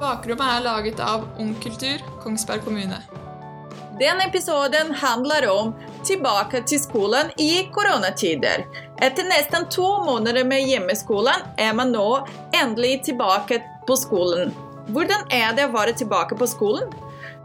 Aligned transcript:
Bakrommet 0.00 0.48
er 0.48 0.62
laget 0.64 1.00
av 1.04 1.26
Ung 1.38 1.50
Kultur, 1.60 2.00
Kongsberg 2.22 2.62
kommune. 2.64 2.96
Den 3.98 4.20
episoden 4.20 4.94
handler 4.94 5.44
om 5.52 5.74
tilbake 6.08 6.62
til 6.64 6.80
skolen 6.80 7.28
i 7.36 7.66
koronatider. 7.74 8.64
Etter 8.96 9.28
nesten 9.28 9.66
to 9.68 9.88
måneder 10.06 10.46
med 10.48 10.64
hjemmeskolen 10.64 11.44
er 11.60 11.74
man 11.76 11.92
nå 11.92 12.06
endelig 12.56 12.94
tilbake 13.10 13.60
på 13.86 13.96
skolen. 14.00 14.54
Hvordan 14.88 15.28
er 15.36 15.52
det 15.58 15.68
å 15.68 15.74
være 15.74 15.92
tilbake 16.00 16.38
på 16.40 16.48
skolen? 16.48 16.88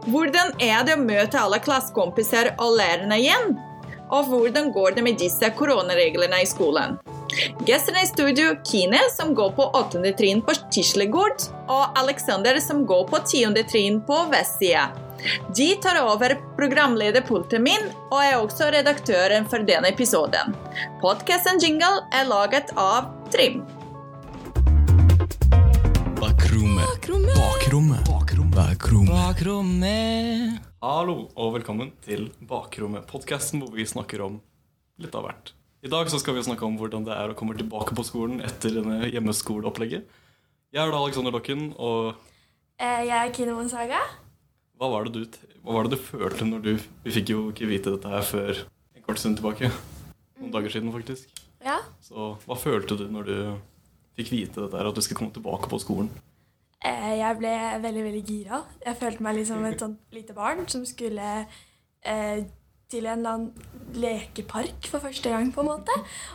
Hvordan 0.06 0.54
er 0.56 0.80
det 0.88 0.96
å 0.96 1.04
møte 1.04 1.42
alle 1.42 1.60
klassekompiser 1.60 2.54
og 2.56 2.78
lærerne 2.80 3.20
igjen? 3.20 3.52
Og 4.08 4.32
hvordan 4.32 4.72
går 4.72 4.96
det 4.96 5.04
med 5.04 5.20
disse 5.20 5.52
koronareglene 5.60 6.40
i 6.40 6.48
skolen? 6.48 6.96
Gjestene 7.36 8.02
i 8.02 8.06
studio 8.06 8.54
Kine, 8.64 8.98
som 9.12 9.34
går 9.34 9.50
på 9.52 9.64
åttende 9.76 10.12
trinn 10.16 10.38
på 10.42 10.54
Tislegård, 10.72 11.42
og 11.68 11.98
Alexander, 12.00 12.56
som 12.64 12.86
går 12.88 13.02
på 13.10 13.18
tiende 13.28 13.64
trinn 13.68 13.98
på 14.06 14.16
Vestsida. 14.30 14.86
De 15.56 15.66
tar 15.82 15.98
over 16.00 16.32
programlederpulten 16.56 17.64
min, 17.66 17.90
og 18.08 18.16
er 18.22 18.38
også 18.38 18.70
redaktøren 18.72 19.44
for 19.50 19.66
denne 19.68 19.90
episoden. 19.92 20.56
Podkasten 21.02 21.60
Jingle 21.60 22.06
er 22.16 22.24
laget 22.30 22.72
av 22.80 23.10
Trim. 23.34 23.60
Bakrommet. 26.16 26.88
Bakrommet. 27.36 28.08
Bakrommet. 28.56 29.12
Bakrommet. 29.12 30.64
Hallo 30.80 31.18
og 31.34 31.52
velkommen 31.58 31.92
til 32.00 32.30
Bakrommet, 32.40 33.04
podkasten 33.12 33.60
hvor 33.60 33.76
vi 33.76 33.84
snakker 33.84 34.24
om 34.24 34.40
litt 35.02 35.12
av 35.12 35.28
hvert. 35.28 35.56
I 35.86 35.90
dag 35.92 36.08
så 36.10 36.18
skal 36.18 36.34
vi 36.36 36.42
snakke 36.46 36.66
om 36.66 36.76
hvordan 36.80 37.04
det 37.06 37.14
er 37.14 37.30
å 37.32 37.36
komme 37.38 37.54
tilbake 37.58 37.94
på 37.96 38.04
skolen 38.06 38.40
etter 38.44 38.72
denne 38.80 39.06
hjemmeskoleopplegget. 39.12 40.06
Jeg 40.74 40.82
er 40.82 40.90
da 40.92 40.98
Alexander 41.02 41.34
Dokken, 41.34 41.68
og 41.78 42.16
Eh, 42.78 43.06
Jeg 43.08 43.16
er 43.28 43.30
Kine 43.32 43.54
Monsaga. 43.56 44.00
hva 44.76 44.88
var, 44.92 45.04
det 45.08 45.12
du, 45.14 45.36
hva 45.64 45.72
var 45.72 45.84
det 45.86 45.96
du 45.96 46.02
følte 46.04 46.44
når 46.44 46.62
du 46.62 46.72
Vi 47.04 47.10
fikk 47.14 47.30
jo 47.32 47.46
ikke 47.52 47.68
vite 47.70 47.94
dette 47.94 48.10
her 48.12 48.20
før 48.20 48.50
en 48.96 49.02
kort 49.06 49.18
stund 49.18 49.38
tilbake. 49.38 49.70
Noen 50.40 50.52
dager 50.52 50.68
siden, 50.74 50.92
faktisk. 50.92 51.30
Ja. 51.64 51.78
Så 52.02 52.34
hva 52.44 52.56
følte 52.60 52.98
du 53.00 53.06
når 53.08 53.24
du 53.24 53.36
fikk 54.18 54.30
vite 54.34 54.60
dette 54.66 54.76
her, 54.76 54.88
at 54.90 54.94
du 54.94 55.00
skulle 55.00 55.18
komme 55.22 55.32
tilbake 55.32 55.70
på 55.72 55.80
skolen? 55.80 56.10
Eh, 56.84 57.16
Jeg 57.22 57.38
ble 57.38 57.54
veldig, 57.80 58.04
veldig 58.10 58.24
gira. 58.28 58.60
Jeg 58.84 58.96
følte 59.00 59.22
meg 59.22 59.36
litt 59.36 59.48
som 59.48 59.64
et 59.64 59.80
sånt 59.86 59.98
lite 60.12 60.34
barn 60.36 60.66
som 60.68 60.84
skulle 60.84 61.46
eh, 62.04 62.44
til 62.90 63.06
en 63.06 63.18
eller 63.18 63.30
annen 63.34 63.96
lekepark 63.96 64.86
for 64.90 65.02
første 65.02 65.30
gang, 65.32 65.52
på 65.54 65.62
en 65.64 65.70
måte. 65.72 65.94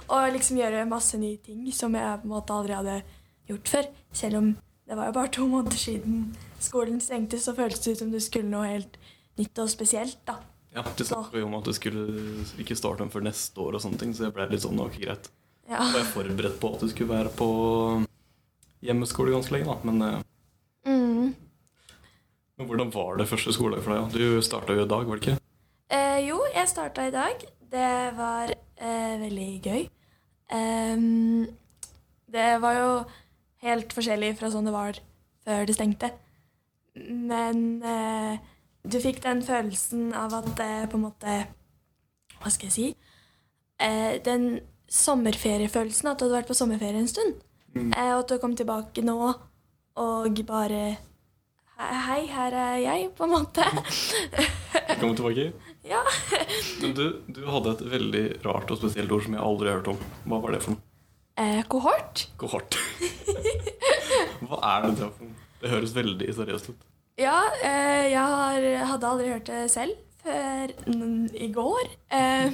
Og 0.10 0.34
liksom 0.36 0.58
gjøre 0.60 0.86
masse 0.90 1.18
nye 1.22 1.38
ting 1.44 1.66
som 1.76 1.96
jeg 1.96 2.22
på 2.22 2.28
en 2.28 2.34
måte 2.36 2.56
aldri 2.56 2.76
hadde 2.76 2.98
gjort 3.52 3.72
før. 3.72 3.90
Selv 4.14 4.40
om 4.42 4.52
det 4.88 4.98
var 4.98 5.08
jo 5.08 5.16
bare 5.16 5.32
to 5.32 5.48
måneder 5.48 5.78
siden 5.80 6.36
skolen 6.60 7.00
stengte, 7.02 7.40
så 7.40 7.56
føltes 7.56 7.80
det 7.86 7.94
ut 7.96 8.02
som 8.04 8.12
du 8.12 8.20
skulle 8.20 8.50
noe 8.52 8.68
helt 8.68 8.98
nytt 9.40 9.62
og 9.64 9.70
spesielt, 9.72 10.20
da. 10.28 10.40
Ja, 10.76 10.84
det 10.96 11.06
snakket 11.08 11.40
jo 11.40 11.46
om 11.48 11.56
at 11.58 11.68
du 11.68 11.74
skulle 11.76 12.04
ikke 12.60 12.76
starte 12.80 13.04
den 13.04 13.12
før 13.12 13.24
neste 13.26 13.60
år, 13.60 13.76
og 13.76 13.84
sånne 13.84 14.00
ting, 14.00 14.12
så 14.16 14.28
jeg 14.28 14.36
ble 14.36 14.50
litt 14.52 14.64
sånn 14.64 14.80
ok, 14.80 14.98
greit. 15.04 15.30
Ja. 15.68 15.80
Var 15.80 16.00
jeg 16.02 16.10
forberedt 16.12 16.60
på 16.60 16.74
at 16.76 16.84
du 16.84 16.92
skulle 16.92 17.12
være 17.12 17.32
på 17.36 17.48
hjemmeskole 18.84 19.34
ganske 19.36 19.56
lenge, 19.56 19.72
da. 19.72 19.78
Men, 19.92 20.02
eh, 20.02 20.22
Mm. 20.84 21.36
men 22.58 22.68
hvordan 22.68 22.92
var 22.94 23.18
det 23.18 23.28
første 23.30 23.54
skoledag 23.54 23.84
for 23.84 23.94
deg? 23.94 24.12
Du 24.14 24.42
starta 24.42 24.74
jo 24.76 24.84
i 24.84 24.88
dag, 24.88 25.06
var 25.08 25.18
det 25.18 25.28
ikke? 25.28 25.41
Eh, 26.22 26.28
jo, 26.30 26.38
jeg 26.54 26.70
starta 26.70 27.08
i 27.08 27.14
dag. 27.14 27.42
Det 27.72 27.92
var 28.18 28.52
eh, 28.78 29.14
veldig 29.22 29.52
gøy. 29.66 29.88
Um, 30.52 31.48
det 32.32 32.62
var 32.62 32.76
jo 32.76 32.90
helt 33.64 33.94
forskjellig 33.96 34.34
fra 34.38 34.50
sånn 34.52 34.68
det 34.68 34.74
var 34.76 35.00
før 35.46 35.66
det 35.66 35.76
stengte. 35.78 36.12
Men 37.00 37.82
eh, 37.82 38.42
du 38.84 39.00
fikk 39.02 39.22
den 39.24 39.42
følelsen 39.46 40.12
av 40.18 40.36
at 40.42 40.50
det 40.60 40.90
på 40.92 41.00
en 41.00 41.06
måte 41.06 41.38
Hva 42.42 42.52
skal 42.52 42.68
jeg 42.68 42.76
si? 42.76 42.88
Eh, 43.82 44.20
den 44.26 44.60
sommerferiefølelsen, 44.92 46.12
at 46.12 46.20
du 46.20 46.28
hadde 46.28 46.42
vært 46.42 46.52
på 46.52 46.58
sommerferie 46.58 47.02
en 47.02 47.10
stund. 47.10 47.40
Eh, 47.78 48.12
og 48.12 48.26
at 48.26 48.34
du 48.34 48.42
kom 48.44 48.58
tilbake 48.60 49.06
nå 49.06 49.18
og 50.02 50.46
bare 50.46 50.84
Hei, 51.82 51.94
hei, 52.06 52.24
her 52.30 52.54
er 52.54 52.76
jeg, 52.84 53.10
på 53.18 53.26
en 53.26 53.32
måte. 53.40 53.66
Velkommen 54.92 55.16
tilbake. 55.18 55.52
Ja. 55.88 56.02
Men 56.82 56.94
du, 56.98 57.06
du 57.28 57.42
hadde 57.50 57.76
et 57.76 57.84
veldig 57.96 58.24
rart 58.46 58.72
og 58.72 58.82
spesielt 58.82 59.12
ord 59.14 59.26
som 59.26 59.38
jeg 59.38 59.44
aldri 59.46 59.72
har 59.72 59.82
hørt 59.82 59.92
om. 59.94 60.00
Hva 60.30 60.42
var 60.44 60.56
det 60.56 60.62
for 60.66 60.76
noe? 60.76 60.86
Eh, 61.42 61.62
kohort. 61.72 62.28
Kohort. 62.38 62.78
Hva 64.46 64.62
er 64.74 64.88
det 64.88 64.96
for 65.00 65.26
noe? 65.26 65.36
Det 65.62 65.70
høres 65.70 65.94
veldig 65.96 66.30
seriøst 66.38 66.72
ut. 66.72 66.88
Ja, 67.22 67.38
eh, 67.62 68.08
jeg 68.14 68.22
har, 68.22 68.66
hadde 68.94 69.10
aldri 69.10 69.30
hørt 69.30 69.50
det 69.50 69.66
selv 69.74 69.98
før 70.22 70.74
i 71.38 71.50
går. 71.54 71.92
Eh, 72.14 72.54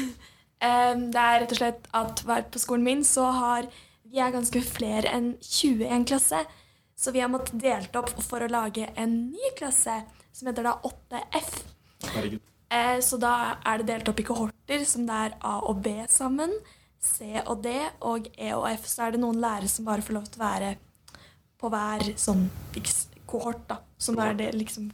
eh, 0.66 0.94
det 1.14 1.22
er 1.22 1.38
rett 1.42 1.54
og 1.54 1.60
slett 1.60 1.90
at 1.96 2.24
hver 2.26 2.48
på 2.50 2.62
skolen 2.62 2.86
min 2.86 3.04
så 3.06 3.28
har 3.34 3.70
vi 4.10 4.18
er 4.18 4.32
ganske 4.34 4.62
flere 4.66 5.10
enn 5.14 5.34
20 5.38 5.86
i 5.86 5.92
en 5.94 6.06
klasse. 6.08 6.42
Så 6.98 7.14
vi 7.14 7.22
har 7.22 7.30
måttet 7.32 7.60
delt 7.62 7.94
opp 7.96 8.10
for 8.26 8.42
å 8.42 8.50
lage 8.50 8.90
en 8.98 9.14
ny 9.30 9.52
klasse 9.58 10.00
som 10.34 10.50
heter 10.50 10.66
da 10.66 10.74
8F. 10.84 11.52
Herregud. 12.10 12.42
Eh, 12.70 12.98
så 13.02 13.18
da 13.20 13.32
er 13.66 13.80
det 13.82 13.88
delt 13.90 14.08
opp 14.12 14.20
i 14.22 14.26
kohorter, 14.28 14.84
som 14.86 15.06
det 15.08 15.16
er 15.26 15.34
A 15.42 15.56
og 15.66 15.80
B 15.82 15.94
sammen. 16.10 16.52
C 17.00 17.32
og 17.46 17.62
D, 17.64 17.72
og 18.06 18.28
E 18.36 18.52
og 18.54 18.66
F. 18.74 18.86
Så 18.86 19.06
er 19.06 19.14
det 19.16 19.22
noen 19.22 19.40
lærere 19.40 19.68
som 19.72 19.86
bare 19.88 20.04
får 20.04 20.16
lov 20.18 20.28
til 20.30 20.42
å 20.42 20.44
være 20.44 20.74
på 21.60 21.70
hver 21.72 22.04
sånn 22.20 22.46
kohort, 23.30 23.64
da. 23.68 23.80
Som 24.00 24.18
er 24.22 24.34
det 24.38 24.52
liksom 24.56 24.90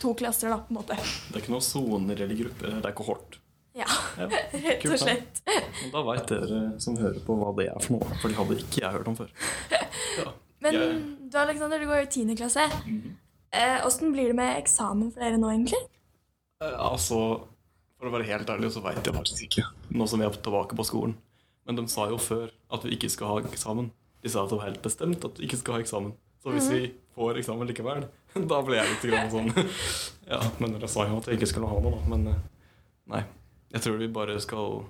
to 0.00 0.14
klasser, 0.14 0.50
da, 0.52 0.60
på 0.62 0.72
en 0.74 0.78
måte. 0.80 0.96
Det 0.96 1.36
er 1.38 1.42
ikke 1.44 1.54
noen 1.54 1.64
soner 1.66 2.20
eller 2.24 2.38
grupper, 2.38 2.80
det 2.80 2.90
er 2.92 2.96
kohort. 2.98 3.38
Ja, 3.76 3.86
Ja, 4.18 4.26
rett 4.66 4.84
og 4.90 4.98
slett. 4.98 5.40
Men 5.46 5.92
da 5.92 6.02
veit 6.06 6.26
dere 6.30 6.60
som 6.82 6.96
hører 6.98 7.20
på, 7.26 7.36
hva 7.38 7.52
det 7.58 7.68
er 7.70 7.78
for 7.84 7.96
noe. 7.98 8.18
For 8.22 8.32
de 8.32 8.38
hadde 8.40 8.58
ikke 8.64 8.82
jeg 8.82 8.96
hørt 8.98 9.10
om 9.12 9.18
før. 9.18 9.30
Ja. 10.20 10.32
Men 10.60 10.74
Jeg- 10.74 11.30
du 11.30 11.36
Alexander, 11.38 11.78
du 11.80 11.86
går 11.86 12.02
i 12.02 12.08
tiende 12.10 12.34
klasse. 12.36 12.64
Eh, 13.52 13.86
blir 14.12 14.32
det 14.32 14.36
med 14.36 14.58
eksamen 14.58 15.12
for 15.14 15.22
dere 15.22 15.38
nå, 15.38 15.48
egentlig? 15.54 15.78
Eh, 16.60 16.76
Altså, 16.76 17.18
for 17.98 18.08
å 18.08 18.12
være 18.14 18.28
helt 18.28 18.50
ærlig, 18.52 18.70
så 18.74 18.82
veit 18.84 19.00
jeg 19.04 19.16
faktisk 19.16 19.46
ikke. 19.46 19.64
Nå 19.96 20.06
som 20.08 20.20
vi 20.20 20.26
er 20.28 20.36
tilbake 20.36 20.76
på 20.76 20.84
skolen. 20.88 21.14
Men 21.66 21.76
de 21.78 21.84
sa 21.92 22.08
jo 22.10 22.18
før 22.20 22.50
at 22.72 22.84
vi 22.84 22.94
ikke 22.96 23.10
skal 23.12 23.30
ha 23.34 23.40
eksamen. 23.48 23.90
De 24.20 24.28
sa 24.32 24.42
at 24.44 24.50
det 24.52 24.58
var 24.58 24.68
helt 24.68 24.82
bestemt 24.84 25.24
at 25.24 25.38
vi 25.40 25.46
ikke 25.48 25.60
skal 25.60 25.76
ha 25.78 25.80
eksamen. 25.84 26.12
Så 26.40 26.52
hvis 26.54 26.68
vi 26.72 26.80
får 27.16 27.36
eksamen 27.40 27.68
likevel, 27.68 28.06
da 28.52 28.60
ble 28.64 28.78
jeg 28.78 28.88
litt 28.94 29.04
grann 29.10 29.28
sånn 29.32 29.50
Ja, 30.30 30.38
men 30.60 30.72
dere 30.76 30.88
sa 30.88 31.04
jo 31.08 31.18
at 31.20 31.28
jeg 31.28 31.36
ikke 31.40 31.48
skulle 31.50 31.68
ha 31.68 31.80
noe, 31.82 31.96
da. 31.98 32.00
Men 32.12 32.26
eh, 32.32 32.40
nei. 33.12 33.22
Jeg 33.74 33.84
tror 33.84 33.98
vi 34.00 34.08
bare 34.12 34.36
skal 34.42 34.80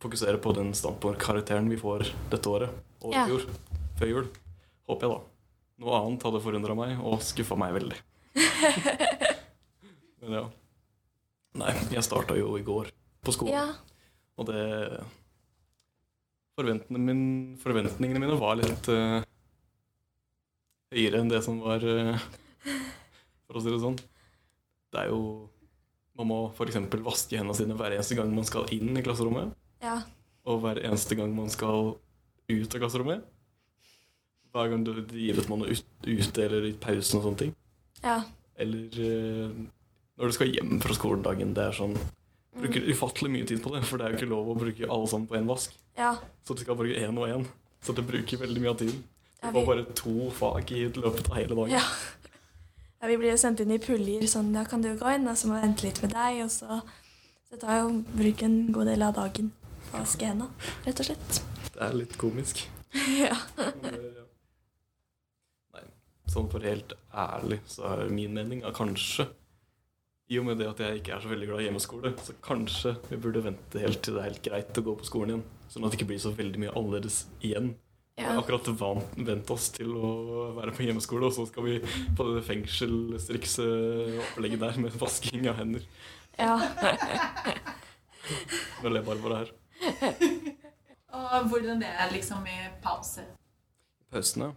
fokusere 0.00 0.38
på 0.40 0.54
den 0.56 0.70
standpunktkarakteren 0.74 1.66
vi 1.70 1.78
får 1.80 2.06
dette 2.32 2.50
året. 2.50 2.78
Og 3.04 3.12
i 3.14 3.18
Ja. 3.18 3.26
fjor. 3.28 3.46
Før 4.00 4.10
jul. 4.14 4.30
Håper 4.88 5.06
jeg, 5.06 5.16
da. 5.18 5.20
Noe 5.80 5.98
annet 6.00 6.24
hadde 6.26 6.40
forundra 6.44 6.74
meg 6.78 6.98
og 7.04 7.20
skuffa 7.24 7.56
meg 7.60 7.74
veldig. 7.76 7.98
Men 10.22 10.36
ja. 10.38 10.44
Nei, 11.58 11.72
jeg 11.90 12.04
starta 12.06 12.36
jo 12.38 12.52
i 12.58 12.62
går 12.62 12.92
på 13.26 13.32
skolen. 13.34 13.54
Ja. 13.56 13.64
Og 14.38 14.46
det 14.48 14.60
forventningene, 16.58 17.06
min, 17.14 17.56
forventningene 17.60 18.20
mine 18.22 18.36
var 18.40 18.58
litt 18.60 18.88
uh, 18.92 19.20
høyere 20.94 21.20
enn 21.22 21.30
det 21.32 21.40
som 21.46 21.58
var 21.64 21.82
uh, 21.84 22.20
For 23.48 23.58
å 23.58 23.62
si 23.64 23.72
det 23.72 23.80
sånn. 23.82 23.98
Det 24.90 25.04
er 25.04 25.10
jo 25.12 25.20
Man 26.18 26.28
må 26.28 26.38
f.eks. 26.52 26.76
vaske 27.06 27.38
hendene 27.38 27.56
sine 27.56 27.76
hver 27.78 27.94
eneste 27.96 28.16
gang 28.18 28.30
man 28.34 28.44
skal 28.48 28.68
inn 28.76 28.92
i 28.98 29.04
klasserommet. 29.06 29.54
ja. 29.84 30.00
Og 30.48 30.62
hver 30.62 30.78
eneste 30.80 31.14
gang 31.18 31.34
man 31.36 31.50
skal 31.52 31.90
ut 32.50 32.74
av 32.74 32.80
klasserommet. 32.80 33.26
Hver 34.50 34.70
gang 34.72 34.82
du 34.86 34.94
driver 35.06 35.46
med 35.50 35.60
noe 35.60 35.74
ut- 35.76 36.06
ute 36.08 36.42
eller 36.46 36.64
i 36.66 36.72
pausen 36.80 37.18
og 37.20 37.26
sånne 37.26 37.38
ting. 37.42 37.52
Ja. 38.02 38.14
Eller 38.60 38.96
eh, 39.04 39.58
når 40.20 40.32
du 40.32 40.36
skal 40.36 40.50
hjem 40.52 40.80
fra 40.84 40.96
skoledagen. 40.96 41.54
Det 41.56 41.70
er 41.70 41.76
sånn 41.76 41.96
Bruker 42.60 42.82
ufattelig 42.90 43.30
mye 43.30 43.46
tid 43.46 43.60
på 43.62 43.70
det, 43.72 43.84
for 43.86 44.00
det 44.00 44.04
er 44.04 44.12
jo 44.12 44.18
ikke 44.18 44.28
lov 44.28 44.48
å 44.50 44.56
bruke 44.58 44.88
alle 44.90 45.08
sammen 45.08 45.28
på 45.30 45.36
én 45.38 45.46
vask. 45.48 45.74
Ja. 45.96 46.16
Så 46.44 46.56
du 46.58 46.64
skal 46.64 46.76
bruke 46.76 46.98
én 46.98 47.20
og 47.20 47.28
én. 47.30 47.44
Så 47.80 47.94
det 47.96 48.02
bruker 48.08 48.40
veldig 48.42 48.62
mye 48.64 48.72
av 48.72 48.80
tiden. 48.80 49.04
Du 49.40 49.46
får 49.54 49.68
bare 49.68 49.84
to 49.96 50.14
fag 50.36 50.72
i 50.74 50.82
løpet 50.92 51.30
av 51.30 51.38
hele 51.38 51.54
dagen. 51.54 51.70
Ja. 51.72 51.84
ja. 53.00 53.08
Vi 53.08 53.16
blir 53.22 53.32
jo 53.32 53.38
sendt 53.40 53.62
inn 53.62 53.72
i 53.72 53.78
puljer, 53.80 54.26
sånn 54.28 54.50
da 54.52 54.66
kan 54.68 54.82
du 54.84 54.90
gå 54.98 55.14
inn, 55.14 55.30
og 55.30 55.38
så 55.38 55.48
må 55.48 55.56
vi 55.56 55.64
vente 55.68 55.86
litt 55.86 56.02
med 56.04 56.12
deg, 56.16 56.42
og 56.44 56.52
så 56.52 56.82
Så 57.50 57.56
det 57.56 57.64
tar 57.64 57.80
jo 57.80 57.86
bruk 58.14 58.42
en 58.46 58.58
god 58.70 58.86
del 58.86 59.02
av 59.02 59.14
dagen 59.16 59.48
på 59.88 59.96
å 59.96 60.02
vaske 60.04 60.26
hendene, 60.28 60.68
rett 60.84 61.00
og 61.02 61.08
slett. 61.08 61.40
Det 61.74 61.80
er 61.82 61.96
litt 61.98 62.12
komisk. 62.20 62.60
ja. 63.24 63.34
Eh, 63.58 64.04
ja. 64.20 64.26
Nei, 65.74 65.82
sånn 66.30 66.46
for 66.52 66.62
helt 66.62 66.94
ærlig 67.10 67.58
så 67.66 67.88
er 67.90 68.12
min 68.14 68.36
mening 68.36 68.62
at 68.62 68.76
kanskje 68.78 69.26
i 70.30 70.38
og 70.38 70.44
med 70.46 70.60
det 70.60 70.68
at 70.70 70.78
jeg 70.78 71.00
ikke 71.00 71.12
er 71.16 71.20
så 71.24 71.28
veldig 71.30 71.46
glad 71.48 71.60
i 71.60 71.64
hjemmeskole, 71.66 72.10
så 72.22 72.32
kanskje 72.44 72.90
vi 73.08 73.16
burde 73.18 73.40
vente 73.42 73.78
helt 73.82 73.98
til 74.04 74.14
det 74.14 74.20
er 74.22 74.28
helt 74.30 74.44
greit 74.46 74.78
å 74.78 74.82
gå 74.86 74.92
på 75.00 75.04
skolen 75.08 75.30
igjen. 75.32 75.44
Sånn 75.70 75.84
at 75.86 75.90
det 75.90 75.96
ikke 75.98 76.10
blir 76.12 76.22
så 76.22 76.30
veldig 76.34 76.58
mye 76.62 76.74
annerledes 76.74 77.16
igjen 77.46 77.68
Vi 78.18 78.24
har 78.26 78.38
akkurat 78.38 78.66
vant, 78.78 79.08
vent 79.26 79.50
oss 79.54 79.66
til 79.74 79.90
å 79.96 79.98
være 80.58 80.72
på 80.76 80.84
hjemmeskole, 80.86 81.24
og 81.26 81.32
så 81.34 81.42
skal 81.48 81.62
vi 81.66 81.74
på 82.18 82.22
det 82.28 82.44
fengselsriksopplegget 82.46 84.60
der 84.62 84.74
med 84.82 84.92
vasking 85.00 85.42
av 85.50 85.56
hender. 85.62 85.82
Ja. 86.38 86.54
Nå 88.82 88.86
ler 88.92 89.02
Barbara 89.06 89.36
her. 89.42 89.50
Og 91.10 91.48
hvordan 91.50 91.80
det 91.82 91.90
er 91.90 92.12
liksom 92.14 92.40
i 92.46 92.58
pause? 92.84 93.22
Pausene 94.12 94.48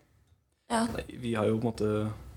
ja. 0.69 0.81
Nei, 0.93 1.05
Vi 1.21 1.31
har 1.37 1.45
jo 1.49 1.57
på 1.57 1.61
en 1.61 1.69
måte 1.69 1.87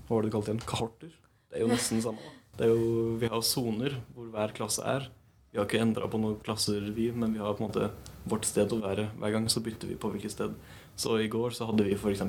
Hva 0.07 0.11
var 0.15 0.21
det 0.21 0.29
du 0.29 0.33
kalte 0.35 0.49
igjen? 0.51 0.65
Kahorter? 0.69 1.11
Det 1.49 1.55
er 1.57 1.61
jo 1.65 1.69
nesten 1.71 1.95
det 1.99 2.05
samme. 2.05 2.21
da. 2.21 2.25
Det 2.57 2.65
er 2.65 2.73
jo, 2.73 3.15
vi 3.21 3.29
har 3.29 3.43
soner 3.45 3.99
hvor 4.15 4.29
hver 4.33 4.53
klasse 4.57 4.85
er. 4.85 5.07
Vi 5.51 5.59
har 5.59 5.67
ikke 5.67 5.81
endra 5.81 6.07
på 6.09 6.19
noen 6.21 6.39
klasser, 6.43 6.81
vi, 6.93 7.11
men 7.13 7.35
vi 7.35 7.41
har 7.41 7.55
på 7.57 7.63
en 7.63 7.69
måte 7.69 7.89
vårt 8.27 8.47
sted 8.49 8.73
å 8.73 8.81
være. 8.81 9.07
Hver 9.21 9.35
gang 9.35 9.45
så 9.49 9.61
bytter 9.63 9.91
vi 9.91 9.97
på 9.99 10.09
hvilket 10.13 10.33
sted. 10.33 10.55
Så 10.97 11.19
i 11.21 11.29
går 11.31 11.53
så 11.53 11.69
hadde 11.69 11.85
vi 11.85 11.95
f.eks. 11.95 12.23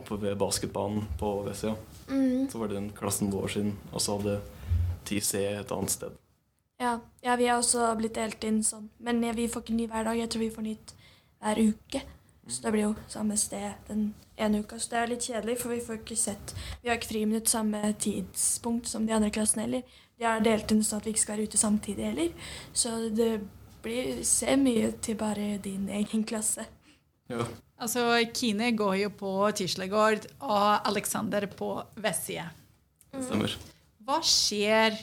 oppe 0.00 0.18
ved 0.22 0.38
basketbanen 0.40 1.04
på 1.20 1.34
vestsida. 1.46 1.76
Mm. 2.08 2.48
Så 2.50 2.58
var 2.58 2.70
det 2.70 2.78
den 2.78 2.90
klassen 2.96 3.30
vår 3.32 3.52
sin, 3.54 3.74
og 3.92 4.00
så 4.00 4.16
hadde 4.18 4.40
10C 5.04 5.44
et 5.60 5.72
annet 5.76 5.94
sted. 5.94 6.16
Ja. 6.80 6.96
ja, 7.20 7.36
vi 7.36 7.48
har 7.50 7.60
også 7.60 7.90
blitt 7.98 8.16
delt 8.16 8.44
inn 8.48 8.62
sånn. 8.64 8.88
Men 9.04 9.20
ja, 9.24 9.34
vi 9.36 9.50
får 9.52 9.66
ikke 9.66 9.76
ny 9.76 9.88
hver 9.90 10.06
dag. 10.08 10.16
Jeg 10.16 10.32
tror 10.32 10.44
vi 10.46 10.54
får 10.54 10.64
nytt 10.64 10.94
hver 11.44 11.60
uke. 11.60 12.02
Så 12.50 12.64
det 12.64 12.72
blir 12.74 12.88
jo 12.88 12.94
samme 13.08 13.36
sted 13.40 13.86
den 13.88 14.10
ene 14.40 14.60
uka. 14.64 14.78
Så 14.78 14.92
det 14.92 14.98
er 15.00 15.12
litt 15.12 15.28
kjedelig, 15.28 15.56
for 15.60 15.74
vi 15.74 15.80
får 15.84 16.00
ikke 16.00 16.18
sett 16.18 16.54
Vi 16.82 16.90
har 16.90 16.98
ikke 16.98 17.12
friminutt 17.12 17.48
samme 17.52 17.92
tidspunkt 18.00 18.90
som 18.90 19.06
de 19.06 19.14
andre 19.16 19.30
klassene 19.34 19.66
heller. 19.66 19.96
De 20.18 20.26
har 20.26 20.42
delt 20.44 20.72
inn 20.72 20.82
sånn 20.84 21.00
at 21.00 21.08
vi 21.08 21.14
ikke 21.14 21.22
skal 21.22 21.38
være 21.38 21.48
ute 21.48 21.60
samtidig 21.60 22.08
heller. 22.10 22.52
Så 22.76 22.92
det 23.14 23.30
blir 23.84 24.22
ser 24.28 24.58
mye 24.60 24.90
til 25.00 25.16
bare 25.20 25.54
din 25.64 25.88
egen 26.00 26.24
klasse. 26.28 26.66
Ja. 27.30 27.46
Altså, 27.80 28.02
Kine 28.36 28.72
går 28.76 28.96
jo 29.04 29.12
på 29.16 29.30
Tislegård 29.56 30.26
og 30.44 30.88
Alexander 30.90 31.46
på 31.48 31.72
Vessie. 32.02 32.44
Stemmer. 33.14 33.54
Hva 34.04 34.18
skjer 34.26 34.98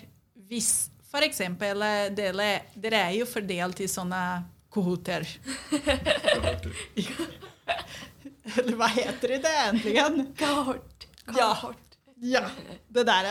hvis 0.47 0.89
for 1.07 1.23
eksempel 1.23 1.81
dere, 2.15 2.49
dere 2.75 3.01
er 3.07 3.15
jo 3.17 3.27
fordelt 3.29 3.79
i 3.81 3.87
sånne 3.89 4.21
kohorter. 4.77 5.25
Eller 8.57 8.77
hva 8.79 8.87
heter 8.93 9.35
det 9.43 9.51
egentlig? 9.51 9.97
Kohort. 10.39 11.07
Ja. 11.35 11.49
Kohort. 11.53 11.83
Ja, 12.23 12.45
det 12.89 13.03
der. 13.05 13.27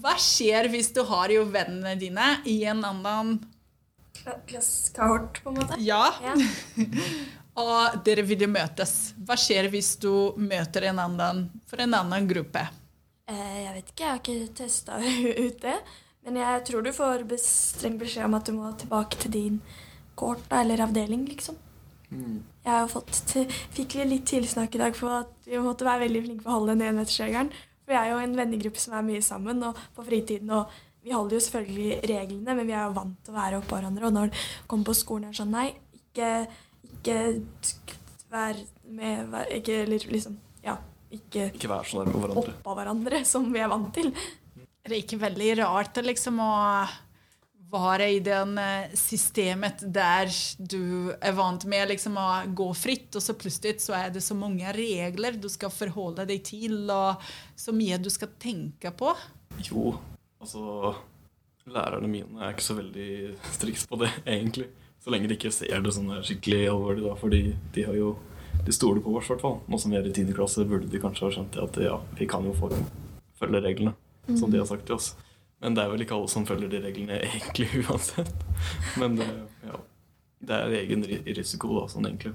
Hva 0.00 0.12
skjer 0.20 0.68
hvis 0.72 0.90
du 0.94 1.00
har 1.08 1.32
jo 1.32 1.46
vennene 1.50 1.94
dine 1.98 2.26
i 2.48 2.58
en 2.68 2.82
annen 2.84 3.38
Kla- 4.20 4.36
kohort, 4.96 5.38
på 5.42 5.48
en 5.52 5.56
måte. 5.62 5.78
Ja, 5.80 6.02
Ja. 6.22 6.34
og 7.60 7.96
dere 8.06 8.22
vil 8.28 8.44
jo 8.44 8.50
møtes. 8.52 8.92
Hva 9.26 9.36
skjer 9.40 9.70
hvis 9.72 9.94
du 10.02 10.10
møter 10.38 10.90
en 10.90 11.00
annen 11.02 11.46
for 11.70 11.80
en 11.82 11.96
annen 11.96 12.28
gruppe? 12.30 12.66
Eh, 13.30 13.56
jeg 13.64 13.72
vet 13.78 13.90
ikke, 13.94 14.04
jeg 14.04 14.10
har 14.10 14.20
ikke 14.20 14.54
testa 14.60 15.00
ut 15.46 15.60
det. 15.64 15.78
Men 16.26 16.36
jeg 16.42 16.64
tror 16.68 16.84
du 16.84 16.92
får 16.92 17.24
streng 17.40 17.96
beskjed 18.00 18.26
om 18.28 18.36
at 18.36 18.50
du 18.50 18.52
må 18.58 18.74
tilbake 18.76 19.16
til 19.22 19.32
din 19.38 19.56
kohort 20.20 20.54
eller 20.60 20.84
avdeling, 20.86 21.24
liksom. 21.32 21.58
Jeg 22.10 22.72
har 22.74 22.88
fått 22.90 23.36
fikk 23.76 24.00
litt 24.10 24.26
tilsnakk 24.26 24.74
i 24.74 24.80
dag 24.82 24.96
på 24.98 25.10
at 25.14 25.46
vi 25.46 25.58
måtte 25.62 25.86
være 25.86 26.08
veldig 26.08 26.22
flinke 26.24 26.42
på 26.46 26.50
å 26.50 26.56
holde 26.58 26.74
den 26.74 26.88
enmetersregelen. 26.88 27.52
For 27.84 27.94
vi 27.94 27.98
er 28.00 28.08
jo 28.10 28.22
en 28.22 28.38
vennegruppe 28.38 28.82
som 28.82 28.96
er 28.98 29.06
mye 29.06 29.22
sammen 29.22 29.62
og 29.68 29.78
på 29.96 30.06
fritiden. 30.06 30.50
og 30.50 30.70
vi 31.00 31.14
holder 31.14 31.38
jo 31.38 31.44
selvfølgelig 31.46 32.00
reglene, 32.10 32.54
men 32.54 32.66
vi 32.68 32.74
er 32.76 32.84
jo 32.84 32.96
vant 32.98 33.16
til 33.24 33.32
å 33.32 33.38
være 33.38 33.60
oppå 33.62 33.78
hverandre. 33.78 34.08
Og 34.10 34.12
når 34.12 34.32
det 34.32 34.42
kommer 34.68 34.90
på 34.90 34.96
skolen, 34.98 35.28
er 35.28 35.32
det 35.32 35.40
sånn 35.40 35.54
Nei, 35.54 35.68
ikke, 35.96 36.32
ikke 36.90 37.16
vær 38.30 38.58
med 38.90 39.30
vær, 39.32 39.54
Ikke 39.56 39.78
liksom 39.88 40.36
Ja, 40.66 40.76
ikke 41.10 41.46
Ikke 41.54 41.70
vær 41.70 41.88
så 41.88 42.02
nærme 42.02 42.20
hverandre. 42.20 42.56
oppå 42.58 42.74
hverandre, 42.76 43.22
som 43.24 43.48
vi 43.54 43.62
er 43.62 43.70
vant 43.72 43.94
til. 43.96 44.10
Det 44.10 44.92
er 44.92 44.98
ikke 44.98 45.22
veldig 45.22 45.50
rart 45.62 46.02
liksom, 46.04 46.42
å 46.42 46.50
være 47.70 48.08
i 48.16 48.18
den 48.24 48.56
eh, 48.60 48.94
systemet 48.98 49.84
der 49.94 50.30
du 50.58 51.12
er 51.16 51.36
vant 51.36 51.64
med 51.70 51.90
liksom, 51.92 52.18
å 52.18 52.28
gå 52.56 52.70
fritt, 52.78 53.14
og 53.14 53.24
så 53.24 53.36
plutselig 53.38 53.80
så 53.84 53.96
er 53.98 54.10
det 54.14 54.24
så 54.24 54.36
mange 54.38 54.72
regler 54.76 55.38
du 55.40 55.48
skal 55.52 55.72
forholde 55.74 56.26
deg 56.28 56.42
til, 56.46 56.82
og 56.90 57.22
så 57.58 57.74
mye 57.76 58.00
du 58.02 58.10
skal 58.12 58.32
tenke 58.40 58.92
på. 58.96 59.14
Jo, 59.70 59.94
altså 60.40 60.96
Lærerne 61.70 62.08
mine 62.10 62.40
er 62.40 62.54
ikke 62.54 62.64
så 62.64 62.74
veldig 62.78 63.10
striks 63.54 63.84
på 63.86 63.98
det, 64.00 64.08
egentlig. 64.24 64.66
Så 65.00 65.12
lenge 65.12 65.28
de 65.30 65.36
ikke 65.36 65.52
ser 65.54 65.82
det 65.84 65.92
sånn 65.94 66.10
skikkelig 66.26 66.64
alvorlig, 66.72 67.04
da. 67.04 67.14
Fordi 67.20 67.42
de 67.76 67.86
har 67.86 67.96
jo 67.98 68.16
De 68.66 68.72
stoler 68.74 69.00
på 69.00 69.12
oss, 69.16 69.24
i 69.24 69.30
hvert 69.30 69.40
fall. 69.40 69.54
Nå 69.72 69.78
som 69.80 69.92
vi 69.92 69.96
er 69.96 70.04
i 70.04 70.10
10. 70.12 70.34
klasse, 70.36 70.66
burde 70.68 70.88
de 70.90 70.98
kanskje 71.00 71.24
ha 71.24 71.30
skjønt 71.32 71.54
at 71.62 71.78
ja, 71.80 71.94
vi 72.18 72.26
kan 72.28 72.44
jo 72.44 72.52
følge 72.58 73.60
reglene, 73.64 73.94
som 74.36 74.50
de 74.52 74.58
har 74.60 74.66
sagt 74.68 74.84
til 74.88 74.98
oss. 74.98 75.14
Men 75.60 75.76
det 75.76 75.82
er 75.84 75.90
vel 75.92 76.04
ikke 76.04 76.16
alle 76.16 76.30
som 76.32 76.46
følger 76.48 76.70
de 76.72 76.80
reglene 76.82 77.18
egentlig 77.20 77.68
uansett. 77.84 78.44
Men 79.00 79.18
det, 79.18 79.26
ja, 79.66 79.80
det 80.48 80.60
er 80.60 80.76
egen 80.80 81.04
risiko, 81.36 81.74
da, 81.76 81.88
sånn 81.92 82.08
egentlig. 82.08 82.32